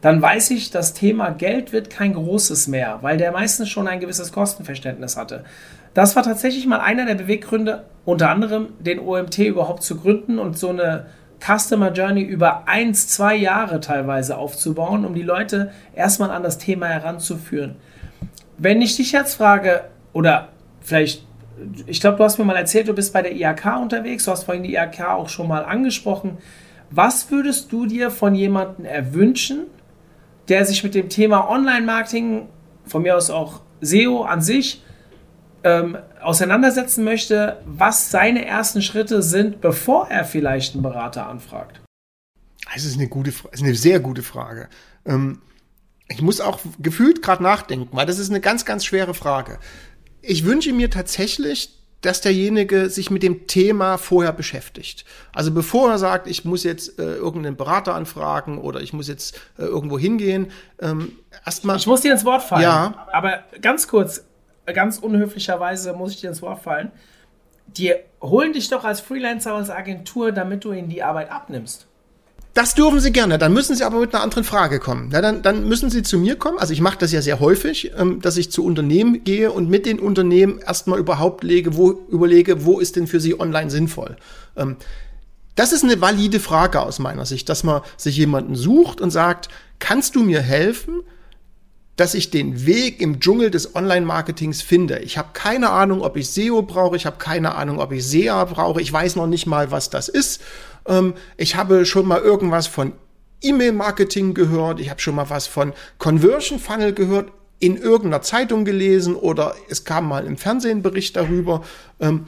[0.00, 4.00] dann weiß ich, das Thema Geld wird kein großes mehr, weil der meistens schon ein
[4.00, 5.44] gewisses Kostenverständnis hatte.
[5.92, 10.56] Das war tatsächlich mal einer der Beweggründe, unter anderem den OMT überhaupt zu gründen und
[10.56, 11.06] so eine
[11.40, 16.86] Customer Journey über eins, zwei Jahre teilweise aufzubauen, um die Leute erstmal an das Thema
[16.86, 17.76] heranzuführen.
[18.56, 20.48] Wenn ich dich jetzt frage, oder
[20.80, 21.26] vielleicht,
[21.86, 24.44] ich glaube, du hast mir mal erzählt, du bist bei der IHK unterwegs, du hast
[24.44, 26.38] vorhin die IHK auch schon mal angesprochen.
[26.90, 29.66] Was würdest du dir von jemandem erwünschen,
[30.50, 32.48] der sich mit dem Thema Online-Marketing,
[32.84, 34.82] von mir aus auch SEO an sich,
[35.62, 41.80] ähm, auseinandersetzen möchte, was seine ersten Schritte sind, bevor er vielleicht einen Berater anfragt?
[42.72, 44.68] Das ist eine gute, ist eine sehr gute Frage.
[45.06, 45.40] Ähm,
[46.08, 49.58] ich muss auch gefühlt gerade nachdenken, weil das ist eine ganz, ganz schwere Frage.
[50.22, 55.04] Ich wünsche mir tatsächlich, dass derjenige sich mit dem Thema vorher beschäftigt.
[55.32, 59.38] Also bevor er sagt, ich muss jetzt äh, irgendeinen Berater anfragen oder ich muss jetzt
[59.58, 61.12] äh, irgendwo hingehen, ähm,
[61.44, 61.76] erstmal.
[61.76, 62.62] Ich muss dir ins Wort fallen.
[62.62, 63.06] Ja.
[63.12, 64.24] Aber ganz kurz,
[64.66, 66.90] ganz unhöflicherweise muss ich dir ins Wort fallen.
[67.66, 71.86] Die holen dich doch als Freelancer als Agentur, damit du ihnen die Arbeit abnimmst.
[72.60, 73.38] Das dürfen Sie gerne.
[73.38, 75.08] Dann müssen Sie aber mit einer anderen Frage kommen.
[75.10, 76.58] Na, dann, dann müssen Sie zu mir kommen.
[76.58, 79.86] Also ich mache das ja sehr häufig, ähm, dass ich zu Unternehmen gehe und mit
[79.86, 84.18] den Unternehmen erstmal überhaupt lege, wo, überlege, wo ist denn für Sie online sinnvoll.
[84.58, 84.76] Ähm,
[85.54, 89.48] das ist eine valide Frage aus meiner Sicht, dass man sich jemanden sucht und sagt,
[89.78, 91.00] kannst du mir helfen,
[91.96, 95.00] dass ich den Weg im Dschungel des Online-Marketings finde.
[95.00, 98.44] Ich habe keine Ahnung, ob ich SEO brauche, ich habe keine Ahnung, ob ich SEA
[98.44, 100.40] brauche, ich weiß noch nicht mal, was das ist.
[100.86, 102.92] Ähm, ich habe schon mal irgendwas von
[103.42, 109.14] E-Mail-Marketing gehört, ich habe schon mal was von Conversion Funnel gehört, in irgendeiner Zeitung gelesen
[109.14, 111.62] oder es kam mal im Fernsehen Bericht darüber.
[112.00, 112.24] Ähm,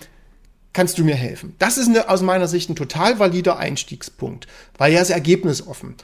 [0.74, 1.54] kannst du mir helfen?
[1.58, 4.46] Das ist eine, aus meiner Sicht ein total valider Einstiegspunkt,
[4.76, 5.96] weil er ist ergebnisoffen.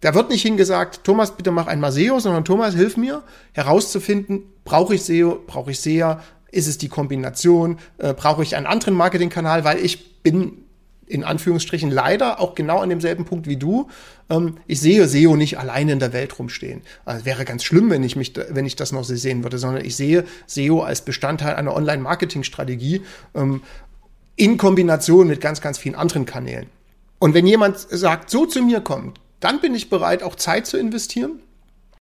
[0.00, 4.94] Da wird nicht hingesagt, Thomas, bitte mach einmal SEO, sondern Thomas, hilf mir herauszufinden, brauche
[4.94, 9.64] ich SEO, brauche ich SEA, ist es die Kombination, äh, brauche ich einen anderen Marketingkanal,
[9.64, 10.64] weil ich bin
[11.08, 13.88] in Anführungsstrichen leider auch genau an demselben Punkt wie du.
[14.30, 16.82] Ähm, ich sehe SEO nicht alleine in der Welt rumstehen.
[17.04, 19.84] Also wäre ganz schlimm, wenn ich mich, wenn ich das noch so sehen würde, sondern
[19.84, 23.02] ich sehe SEO als Bestandteil einer Online-Marketing-Strategie
[23.34, 23.62] ähm,
[24.36, 26.66] in Kombination mit ganz, ganz vielen anderen Kanälen.
[27.18, 30.76] Und wenn jemand sagt, so zu mir kommt, dann bin ich bereit, auch Zeit zu
[30.76, 31.40] investieren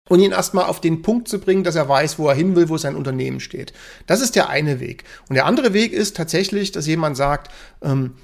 [0.09, 2.69] und ihn erstmal auf den Punkt zu bringen, dass er weiß, wo er hin will,
[2.69, 3.73] wo sein Unternehmen steht.
[4.07, 5.03] Das ist der eine Weg.
[5.29, 8.15] Und der andere Weg ist tatsächlich, dass jemand sagt, ähm,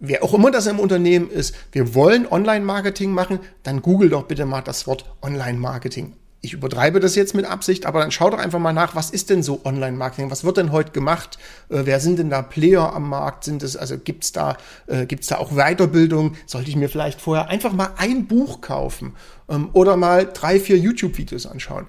[0.00, 4.44] wer auch immer das im Unternehmen ist, wir wollen Online-Marketing machen, dann google doch bitte
[4.44, 8.58] mal das Wort Online-Marketing ich übertreibe das jetzt mit Absicht, aber dann schau doch einfach
[8.58, 10.28] mal nach, was ist denn so Online-Marketing?
[10.28, 11.38] Was wird denn heute gemacht?
[11.68, 13.44] Äh, wer sind denn da Player am Markt?
[13.44, 14.56] Sind es, also gibt's da,
[14.88, 16.34] äh, gibt's da auch Weiterbildung?
[16.46, 19.14] Sollte ich mir vielleicht vorher einfach mal ein Buch kaufen
[19.48, 21.86] ähm, oder mal drei, vier YouTube-Videos anschauen?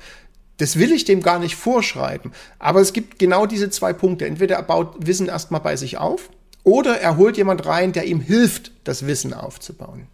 [0.58, 2.32] Das will ich dem gar nicht vorschreiben.
[2.60, 4.28] Aber es gibt genau diese zwei Punkte.
[4.28, 6.30] Entweder er baut Wissen erstmal bei sich auf
[6.64, 10.08] oder er holt jemand rein, der ihm hilft, das Wissen aufzubauen.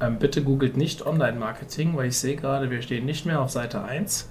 [0.00, 3.82] Ähm, bitte googelt nicht Online-Marketing, weil ich sehe gerade, wir stehen nicht mehr auf Seite
[3.82, 4.28] 1.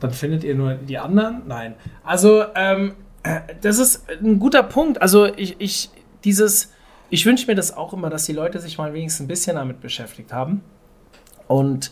[0.00, 1.42] Dann findet ihr nur die anderen.
[1.46, 1.74] Nein.
[2.04, 2.94] Also, ähm,
[3.62, 5.00] das ist ein guter Punkt.
[5.00, 5.90] Also, ich, ich
[6.24, 6.72] dieses,
[7.10, 9.80] ich wünsche mir das auch immer, dass die Leute sich mal wenigstens ein bisschen damit
[9.80, 10.62] beschäftigt haben.
[11.46, 11.90] Und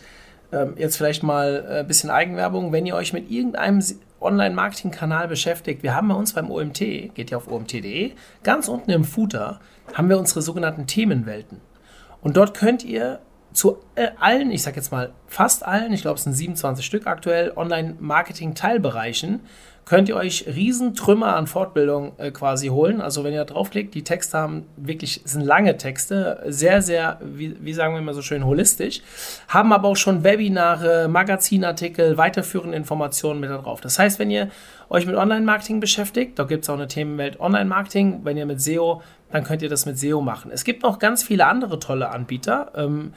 [0.52, 2.72] ähm, jetzt vielleicht mal ein äh, bisschen Eigenwerbung.
[2.72, 3.82] Wenn ihr euch mit irgendeinem
[4.20, 8.12] Online-Marketing-Kanal beschäftigt, wir haben bei uns beim OMT, geht ja auf omt.de,
[8.42, 9.60] ganz unten im Footer
[9.94, 11.60] haben wir unsere sogenannten Themenwelten.
[12.22, 13.20] Und dort könnt ihr
[13.52, 17.06] zu äh, allen, ich sage jetzt mal fast allen, ich glaube es sind 27 Stück
[17.06, 19.40] aktuell, Online-Marketing-Teilbereichen,
[19.84, 23.00] könnt ihr euch Riesentrümmer an Fortbildung äh, quasi holen.
[23.00, 27.74] Also wenn ihr draufklickt, die Texte haben wirklich, sind lange Texte, sehr, sehr, wie, wie
[27.74, 29.02] sagen wir immer so schön, holistisch,
[29.48, 33.80] haben aber auch schon Webinare, Magazinartikel, weiterführende Informationen mit da drauf.
[33.80, 34.50] Das heißt, wenn ihr
[34.88, 39.02] euch mit Online-Marketing beschäftigt, da gibt es auch eine Themenwelt Online-Marketing, wenn ihr mit SEO
[39.32, 40.50] dann könnt ihr das mit SEO machen.
[40.52, 42.72] Es gibt noch ganz viele andere tolle Anbieter.
[42.76, 43.14] Ähm,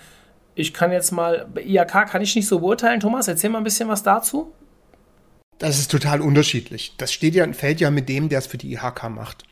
[0.56, 3.02] ich kann jetzt mal, bei IAK kann ich nicht so beurteilen.
[3.02, 4.54] Thomas, erzähl mal ein bisschen was dazu.
[5.58, 6.94] Das ist total unterschiedlich.
[6.98, 9.44] Das steht ja, fällt ja mit dem, der es für die IHK macht.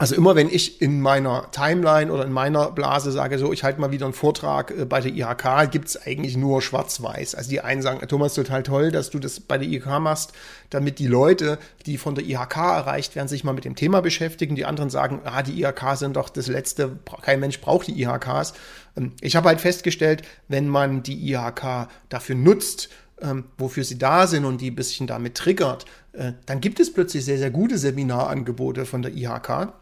[0.00, 3.80] Also immer wenn ich in meiner Timeline oder in meiner Blase sage, so ich halte
[3.80, 7.34] mal wieder einen Vortrag äh, bei der IHK, gibt's eigentlich nur schwarz-weiß.
[7.34, 10.34] Also die einen sagen, Thomas, total toll, dass du das bei der IHK machst,
[10.70, 14.54] damit die Leute, die von der IHK erreicht werden, sich mal mit dem Thema beschäftigen.
[14.54, 18.54] Die anderen sagen, ah, die IHK sind doch das Letzte, kein Mensch braucht die IHKs.
[18.96, 22.88] Ähm, ich habe halt festgestellt, wenn man die IHK dafür nutzt,
[23.20, 26.92] ähm, wofür sie da sind und die ein bisschen damit triggert, äh, dann gibt es
[26.92, 29.72] plötzlich sehr, sehr gute Seminarangebote von der IHK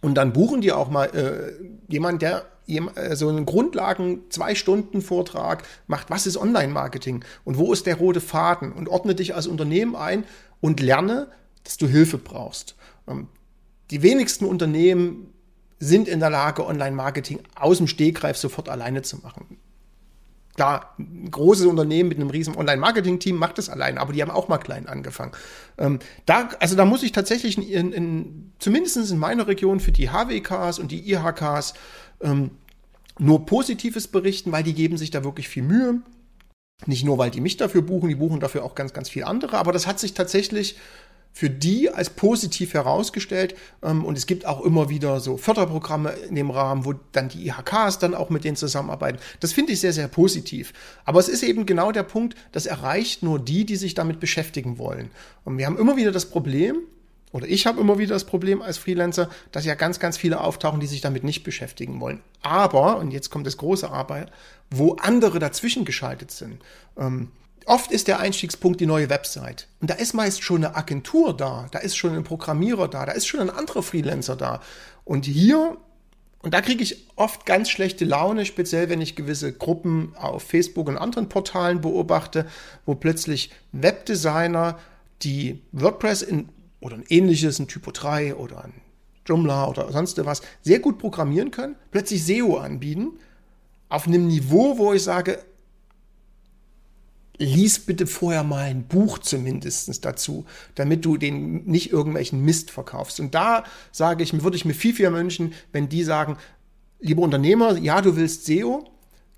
[0.00, 5.02] und dann buchen die auch mal äh, jemand, der äh, so einen Grundlagen zwei Stunden
[5.02, 9.46] Vortrag macht, was ist Online-Marketing und wo ist der rote Faden und ordne dich als
[9.46, 10.24] Unternehmen ein
[10.60, 11.28] und lerne,
[11.64, 12.76] dass du Hilfe brauchst.
[13.06, 13.28] Ähm,
[13.90, 15.32] die wenigsten Unternehmen
[15.80, 19.58] sind in der Lage, Online-Marketing aus dem Stegreif sofort alleine zu machen.
[20.58, 24.48] Klar, ein großes Unternehmen mit einem riesen Online-Marketing-Team macht das allein, aber die haben auch
[24.48, 25.30] mal klein angefangen.
[25.78, 30.10] Ähm, da, also da muss ich tatsächlich in, in, zumindest in meiner Region für die
[30.10, 31.74] HWKs und die IHKs
[32.20, 32.50] ähm,
[33.20, 36.02] nur Positives berichten, weil die geben sich da wirklich viel Mühe.
[36.86, 39.58] Nicht nur, weil die mich dafür buchen, die buchen dafür auch ganz, ganz viele andere,
[39.58, 40.76] aber das hat sich tatsächlich
[41.32, 43.54] für die als positiv herausgestellt.
[43.82, 47.46] Ähm, und es gibt auch immer wieder so Förderprogramme in dem Rahmen, wo dann die
[47.46, 49.18] IHKs dann auch mit denen zusammenarbeiten.
[49.40, 50.72] Das finde ich sehr, sehr positiv.
[51.04, 54.78] Aber es ist eben genau der Punkt, das erreicht nur die, die sich damit beschäftigen
[54.78, 55.10] wollen.
[55.44, 56.78] Und wir haben immer wieder das Problem,
[57.32, 60.80] oder ich habe immer wieder das Problem als Freelancer, dass ja ganz, ganz viele auftauchen,
[60.80, 62.20] die sich damit nicht beschäftigen wollen.
[62.42, 64.32] Aber, und jetzt kommt das große Arbeit,
[64.70, 66.62] wo andere dazwischen geschaltet sind.
[66.96, 67.30] Ähm,
[67.68, 69.68] Oft ist der Einstiegspunkt die neue Website.
[69.82, 73.12] Und da ist meist schon eine Agentur da, da ist schon ein Programmierer da, da
[73.12, 74.62] ist schon ein anderer Freelancer da.
[75.04, 75.76] Und hier,
[76.40, 80.88] und da kriege ich oft ganz schlechte Laune, speziell wenn ich gewisse Gruppen auf Facebook
[80.88, 82.46] und anderen Portalen beobachte,
[82.86, 84.78] wo plötzlich Webdesigner,
[85.20, 86.48] die WordPress in,
[86.80, 88.72] oder ein ähnliches, ein Typo 3 oder ein
[89.26, 93.18] Joomla oder sonst was, sehr gut programmieren können, plötzlich SEO anbieten,
[93.90, 95.44] auf einem Niveau, wo ich sage,
[97.38, 103.20] lies bitte vorher mal ein Buch zumindest dazu, damit du den nicht irgendwelchen Mist verkaufst.
[103.20, 106.36] Und da sage ich, würde ich mir viel, viel wünschen, wenn die sagen,
[107.00, 108.84] lieber Unternehmer, ja, du willst SEO,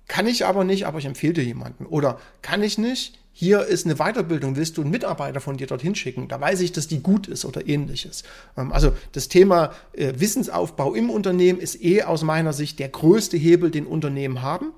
[0.07, 1.85] kann ich aber nicht, aber ich empfehle dir jemanden.
[1.85, 5.95] Oder kann ich nicht, hier ist eine Weiterbildung, willst du einen Mitarbeiter von dir dorthin
[5.95, 6.27] schicken?
[6.27, 8.23] Da weiß ich, dass die gut ist oder ähnliches.
[8.57, 13.37] Ähm, also das Thema äh, Wissensaufbau im Unternehmen ist eh aus meiner Sicht der größte
[13.37, 14.73] Hebel, den Unternehmen haben.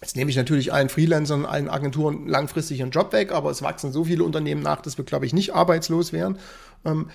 [0.00, 3.92] Jetzt nehme ich natürlich allen Freelancern, allen Agenturen langfristig ihren Job weg, aber es wachsen
[3.92, 6.38] so viele Unternehmen nach, dass wir, glaube ich, nicht arbeitslos wären.
[6.84, 7.10] Ähm,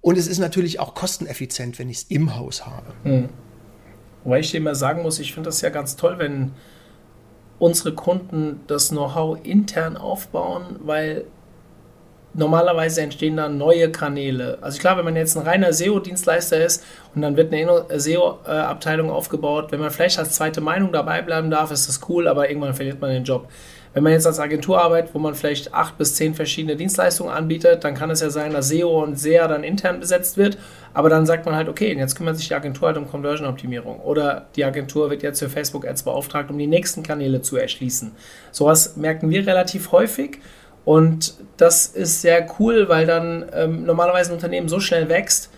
[0.00, 2.92] und es ist natürlich auch kosteneffizient, wenn ich es im Haus habe.
[3.04, 3.28] Mhm.
[4.24, 6.52] Wobei ich dir immer sagen muss, ich finde das ja ganz toll, wenn
[7.58, 11.24] unsere Kunden das Know-how intern aufbauen, weil
[12.34, 14.58] normalerweise entstehen dann neue Kanäle.
[14.60, 19.72] Also klar, wenn man jetzt ein reiner SEO-Dienstleister ist und dann wird eine SEO-Abteilung aufgebaut,
[19.72, 23.00] wenn man vielleicht als zweite Meinung dabei bleiben darf, ist das cool, aber irgendwann verliert
[23.00, 23.48] man den Job.
[23.92, 27.82] Wenn man jetzt als Agentur arbeitet, wo man vielleicht acht bis zehn verschiedene Dienstleistungen anbietet,
[27.82, 30.58] dann kann es ja sein, dass SEO und SEA dann intern besetzt wird.
[30.94, 33.98] Aber dann sagt man halt, okay, jetzt kümmert sich die Agentur halt um Conversion-Optimierung.
[34.00, 38.12] Oder die Agentur wird jetzt für Facebook-Ads beauftragt, um die nächsten Kanäle zu erschließen.
[38.52, 40.38] Sowas merken wir relativ häufig.
[40.84, 45.50] Und das ist sehr cool, weil dann ähm, normalerweise ein Unternehmen so schnell wächst,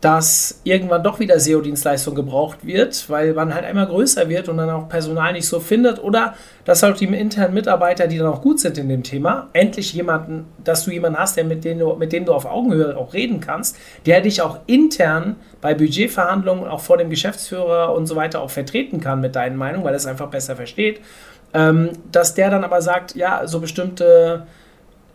[0.00, 4.68] dass irgendwann doch wieder SEO-Dienstleistung gebraucht wird, weil man halt einmal größer wird und dann
[4.68, 8.60] auch Personal nicht so findet oder dass halt die internen Mitarbeiter, die dann auch gut
[8.60, 12.12] sind in dem Thema, endlich jemanden, dass du jemanden hast, der mit dem du, mit
[12.12, 16.98] dem du auf Augenhöhe auch reden kannst, der dich auch intern bei Budgetverhandlungen, auch vor
[16.98, 20.28] dem Geschäftsführer und so weiter auch vertreten kann mit deinen Meinungen, weil er es einfach
[20.28, 21.00] besser versteht,
[21.54, 24.46] ähm, dass der dann aber sagt, ja, so bestimmte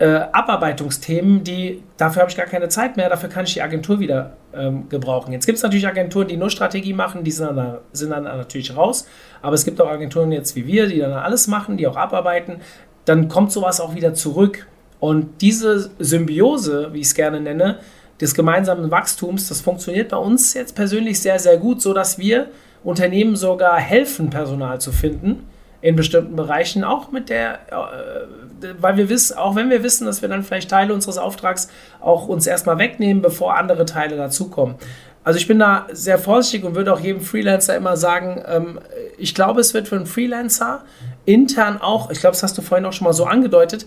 [0.02, 4.00] äh, Abarbeitungsthemen, die dafür habe ich gar keine Zeit mehr, dafür kann ich die Agentur
[4.00, 5.32] wieder ähm, gebrauchen.
[5.32, 8.76] Jetzt gibt es natürlich Agenturen, die nur Strategie machen, die sind dann, sind dann natürlich
[8.76, 9.08] raus,
[9.44, 12.62] aber es gibt auch Agenturen jetzt wie wir, die dann alles machen, die auch abarbeiten.
[13.06, 14.66] Dann kommt sowas auch wieder zurück.
[15.00, 17.78] Und diese Symbiose, wie ich es gerne nenne,
[18.20, 22.48] des gemeinsamen Wachstums, das funktioniert bei uns jetzt persönlich sehr, sehr gut, sodass wir
[22.84, 25.46] Unternehmen sogar helfen, Personal zu finden
[25.82, 30.22] in bestimmten Bereichen, auch mit der, äh, weil wir wissen, auch wenn wir wissen, dass
[30.22, 31.70] wir dann vielleicht Teile unseres Auftrags
[32.00, 34.76] auch uns erstmal wegnehmen, bevor andere Teile dazukommen.
[35.24, 38.80] Also ich bin da sehr vorsichtig und würde auch jedem Freelancer immer sagen, ähm,
[39.18, 40.84] ich glaube, es wird für einen Freelancer
[41.26, 43.86] intern auch, ich glaube, das hast du vorhin auch schon mal so angedeutet,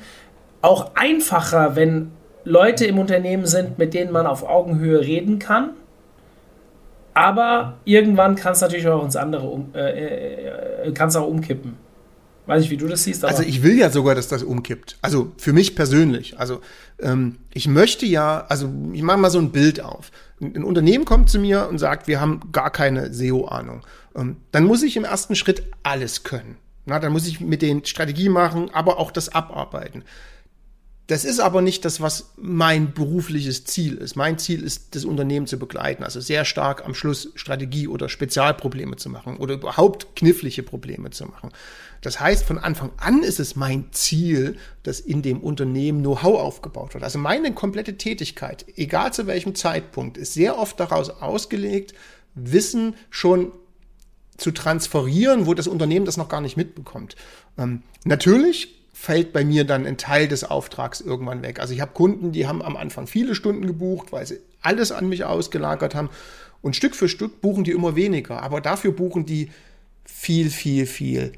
[0.62, 2.10] auch einfacher, wenn
[2.44, 5.70] Leute im Unternehmen sind, mit denen man auf Augenhöhe reden kann
[7.14, 11.76] aber irgendwann kann es natürlich auch ins andere um, äh, äh, kann es auch umkippen.
[12.46, 13.24] Weiß nicht, wie du das siehst.
[13.24, 14.98] also ich will ja sogar, dass das umkippt.
[15.00, 16.38] Also für mich persönlich.
[16.38, 16.60] Also
[17.00, 20.10] ähm, ich möchte ja, also ich mache mal so ein Bild auf.
[20.40, 23.82] Ein, ein Unternehmen kommt zu mir und sagt, wir haben gar keine SEO-Ahnung.
[24.14, 26.56] Ähm, dann muss ich im ersten Schritt alles können.
[26.86, 30.04] Na, dann muss ich mit den Strategie machen, aber auch das abarbeiten.
[31.06, 34.16] Das ist aber nicht das, was mein berufliches Ziel ist.
[34.16, 38.96] Mein Ziel ist, das Unternehmen zu begleiten, also sehr stark am Schluss Strategie oder Spezialprobleme
[38.96, 41.50] zu machen oder überhaupt knifflige Probleme zu machen.
[42.00, 46.94] Das heißt, von Anfang an ist es mein Ziel, dass in dem Unternehmen Know-how aufgebaut
[46.94, 47.04] wird.
[47.04, 51.94] Also meine komplette Tätigkeit, egal zu welchem Zeitpunkt, ist sehr oft daraus ausgelegt,
[52.34, 53.52] Wissen schon
[54.36, 57.14] zu transferieren, wo das Unternehmen das noch gar nicht mitbekommt.
[57.58, 61.60] Ähm, natürlich fällt bei mir dann ein Teil des Auftrags irgendwann weg.
[61.60, 65.08] Also ich habe Kunden, die haben am Anfang viele Stunden gebucht, weil sie alles an
[65.08, 66.08] mich ausgelagert haben.
[66.62, 68.42] Und Stück für Stück buchen die immer weniger.
[68.42, 69.50] Aber dafür buchen die
[70.04, 71.32] viel, viel, viel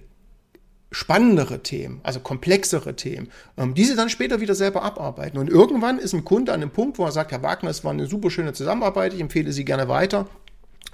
[0.93, 5.39] spannendere Themen, also komplexere Themen, ähm, die sie dann später wieder selber abarbeiten.
[5.39, 7.91] Und irgendwann ist ein Kunde an einem Punkt, wo er sagt, Herr Wagner, es war
[7.91, 10.29] eine super schöne Zusammenarbeit, ich empfehle Sie gerne weiter.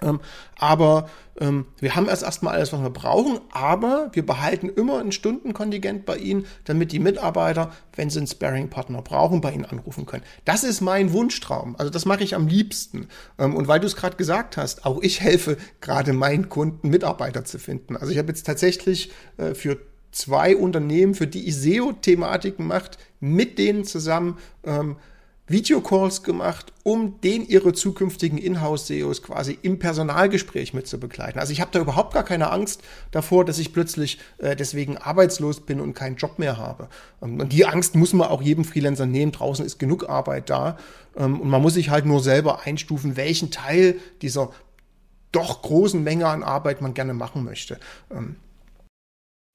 [0.03, 0.20] Ähm,
[0.59, 1.09] aber
[1.40, 6.05] ähm, wir haben erst erstmal alles, was wir brauchen, aber wir behalten immer ein Stundenkontingent
[6.05, 10.24] bei Ihnen, damit die Mitarbeiter, wenn sie einen Sparing-Partner brauchen, bei Ihnen anrufen können.
[10.44, 11.76] Das ist mein Wunschtraum.
[11.76, 13.09] Also das mache ich am liebsten.
[13.38, 17.44] Ähm, und weil du es gerade gesagt hast, auch ich helfe gerade meinen Kunden, Mitarbeiter
[17.44, 17.96] zu finden.
[17.96, 19.78] Also ich habe jetzt tatsächlich äh, für
[20.12, 24.96] zwei Unternehmen, für die ich SEO-Thematiken macht, mit denen zusammen ähm,
[25.53, 31.38] Videocalls gemacht, um den ihre zukünftigen Inhouse-SEOs quasi im Personalgespräch mit zu begleiten.
[31.38, 32.82] Also ich habe da überhaupt gar keine Angst
[33.12, 36.88] davor, dass ich plötzlich äh, deswegen arbeitslos bin und keinen Job mehr habe.
[37.22, 39.30] Ähm, und die Angst muss man auch jedem Freelancer nehmen.
[39.30, 40.76] Draußen ist genug Arbeit da.
[41.16, 44.50] Ähm, und man muss sich halt nur selber einstufen, welchen Teil dieser
[45.30, 47.78] doch großen Menge an Arbeit man gerne machen möchte.
[48.11, 48.36] Ähm,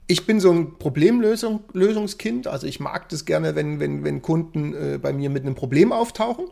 [0.08, 2.48] ich bin so ein Problemlösungskind.
[2.48, 5.92] Also ich mag das gerne, wenn, wenn, wenn Kunden äh, bei mir mit einem Problem
[5.92, 6.46] auftauchen.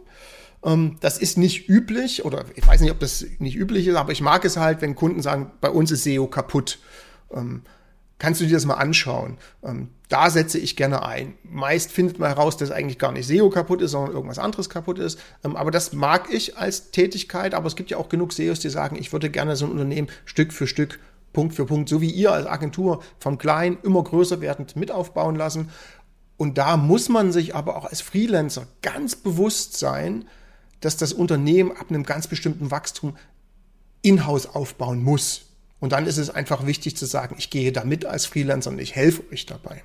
[0.62, 4.12] Ähm, das ist nicht üblich oder ich weiß nicht, ob das nicht üblich ist, aber
[4.12, 6.78] ich mag es halt, wenn Kunden sagen, bei uns ist SEO kaputt.
[7.32, 7.62] Ähm,
[8.18, 9.38] kannst du dir das mal anschauen?
[9.64, 11.34] Ähm, da setze ich gerne ein.
[11.42, 14.98] Meist findet man heraus, dass eigentlich gar nicht SEO kaputt ist, sondern irgendwas anderes kaputt
[14.98, 15.18] ist.
[15.42, 17.54] Ähm, aber das mag ich als Tätigkeit.
[17.54, 20.08] Aber es gibt ja auch genug SEOs, die sagen, ich würde gerne so ein Unternehmen
[20.26, 21.00] Stück für Stück,
[21.36, 25.36] Punkt für Punkt, so wie ihr als Agentur vom Kleinen immer größer werdend mit aufbauen
[25.36, 25.68] lassen.
[26.38, 30.24] Und da muss man sich aber auch als Freelancer ganz bewusst sein,
[30.80, 33.18] dass das Unternehmen ab einem ganz bestimmten Wachstum
[34.00, 35.42] in-house aufbauen muss.
[35.78, 38.78] Und dann ist es einfach wichtig zu sagen, ich gehe da mit als Freelancer und
[38.78, 39.82] ich helfe euch dabei.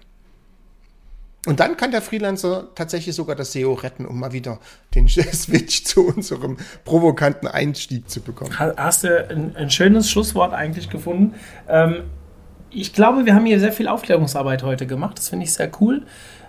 [1.47, 4.59] Und dann kann der Freelancer tatsächlich sogar das SEO retten, um mal wieder
[4.93, 8.57] den Switch zu unserem provokanten Einstieg zu bekommen.
[8.59, 11.33] Hast du ein, ein schönes Schlusswort eigentlich gefunden?
[11.67, 12.03] Ähm,
[12.69, 15.17] ich glaube, wir haben hier sehr viel Aufklärungsarbeit heute gemacht.
[15.17, 16.05] Das finde ich sehr cool.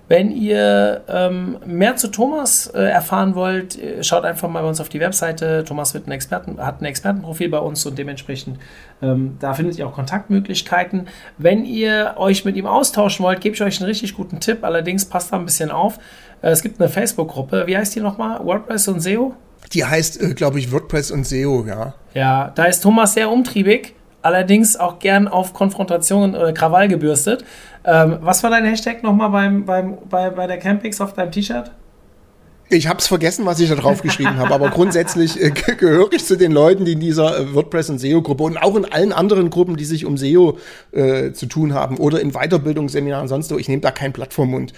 [0.09, 4.81] Wenn ihr ähm, mehr zu Thomas äh, erfahren wollt, äh, schaut einfach mal bei uns
[4.81, 5.65] auf die Webseite.
[5.65, 8.59] Thomas wird ein Experten, hat ein Expertenprofil bei uns und dementsprechend
[9.01, 11.09] ähm, da findet ihr auch Kontaktmöglichkeiten.
[11.39, 14.65] Wenn ihr euch mit ihm austauschen wollt, gebe ich euch einen richtig guten Tipp.
[14.65, 15.99] Allerdings passt da ein bisschen auf.
[16.43, 17.65] Äh, es gibt eine Facebook-Gruppe.
[17.67, 18.45] Wie heißt die nochmal?
[18.45, 19.35] WordPress und SEO?
[19.73, 21.95] Die heißt, äh, glaube ich, WordPress und SEO, ja.
[22.15, 27.45] Ja, da ist Thomas sehr umtriebig allerdings auch gern auf Konfrontation oder Krawall gebürstet.
[27.85, 31.71] Ähm, was war dein Hashtag nochmal beim, beim, bei, bei der Campix auf deinem T-Shirt?
[32.73, 36.25] Ich habe es vergessen, was ich da drauf geschrieben habe, aber grundsätzlich äh, gehöre ich
[36.25, 39.51] zu den Leuten, die in dieser äh, WordPress- und SEO-Gruppe und auch in allen anderen
[39.51, 40.59] Gruppen, die sich um SEO
[40.93, 43.59] äh, zu tun haben oder in Weiterbildungsseminaren sonst so.
[43.59, 44.73] Ich nehme da kein Blatt vom Mund.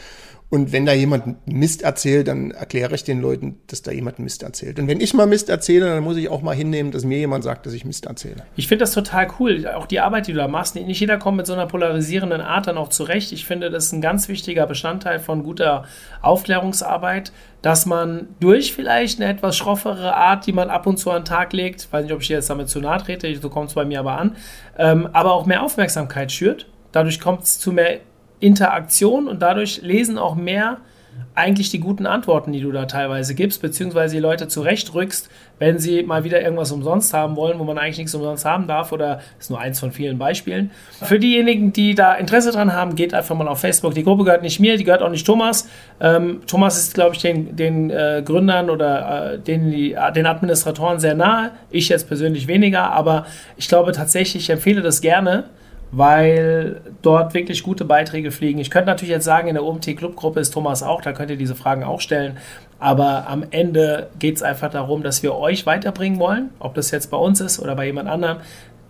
[0.54, 4.44] Und wenn da jemand Mist erzählt, dann erkläre ich den Leuten, dass da jemand Mist
[4.44, 4.78] erzählt.
[4.78, 7.42] Und wenn ich mal Mist erzähle, dann muss ich auch mal hinnehmen, dass mir jemand
[7.42, 8.44] sagt, dass ich Mist erzähle.
[8.54, 9.66] Ich finde das total cool.
[9.66, 10.76] Auch die Arbeit, die du da machst.
[10.76, 13.32] Nicht jeder kommt mit so einer polarisierenden Art dann auch zurecht.
[13.32, 15.86] Ich finde, das ist ein ganz wichtiger Bestandteil von guter
[16.22, 17.32] Aufklärungsarbeit,
[17.62, 21.24] dass man durch vielleicht eine etwas schroffere Art, die man ab und zu an den
[21.24, 23.84] Tag legt, weiß nicht, ob ich jetzt damit zu nahe trete, so kommt es bei
[23.84, 24.36] mir aber an,
[24.78, 26.68] ähm, aber auch mehr Aufmerksamkeit schürt.
[26.92, 27.98] Dadurch kommt es zu mehr
[28.44, 30.78] Interaktion und dadurch lesen auch mehr
[31.36, 35.28] eigentlich die guten Antworten, die du da teilweise gibst, beziehungsweise die Leute zurechtrückst,
[35.58, 38.92] wenn sie mal wieder irgendwas umsonst haben wollen, wo man eigentlich nichts umsonst haben darf,
[38.92, 40.70] oder ist nur eins von vielen Beispielen.
[41.02, 43.94] Für diejenigen, die da Interesse dran haben, geht einfach mal auf Facebook.
[43.94, 45.68] Die Gruppe gehört nicht mir, die gehört auch nicht Thomas.
[46.00, 51.00] Ähm, Thomas ist, glaube ich, den, den äh, Gründern oder äh, den, die, den Administratoren
[51.00, 51.50] sehr nahe.
[51.70, 53.26] Ich jetzt persönlich weniger, aber
[53.56, 55.44] ich glaube tatsächlich, ich empfehle das gerne
[55.96, 58.58] weil dort wirklich gute Beiträge fliegen.
[58.58, 61.36] Ich könnte natürlich jetzt sagen, in der OMT Clubgruppe ist Thomas auch, da könnt ihr
[61.36, 62.38] diese Fragen auch stellen.
[62.80, 67.10] Aber am Ende geht es einfach darum, dass wir euch weiterbringen wollen, ob das jetzt
[67.10, 68.38] bei uns ist oder bei jemand anderem.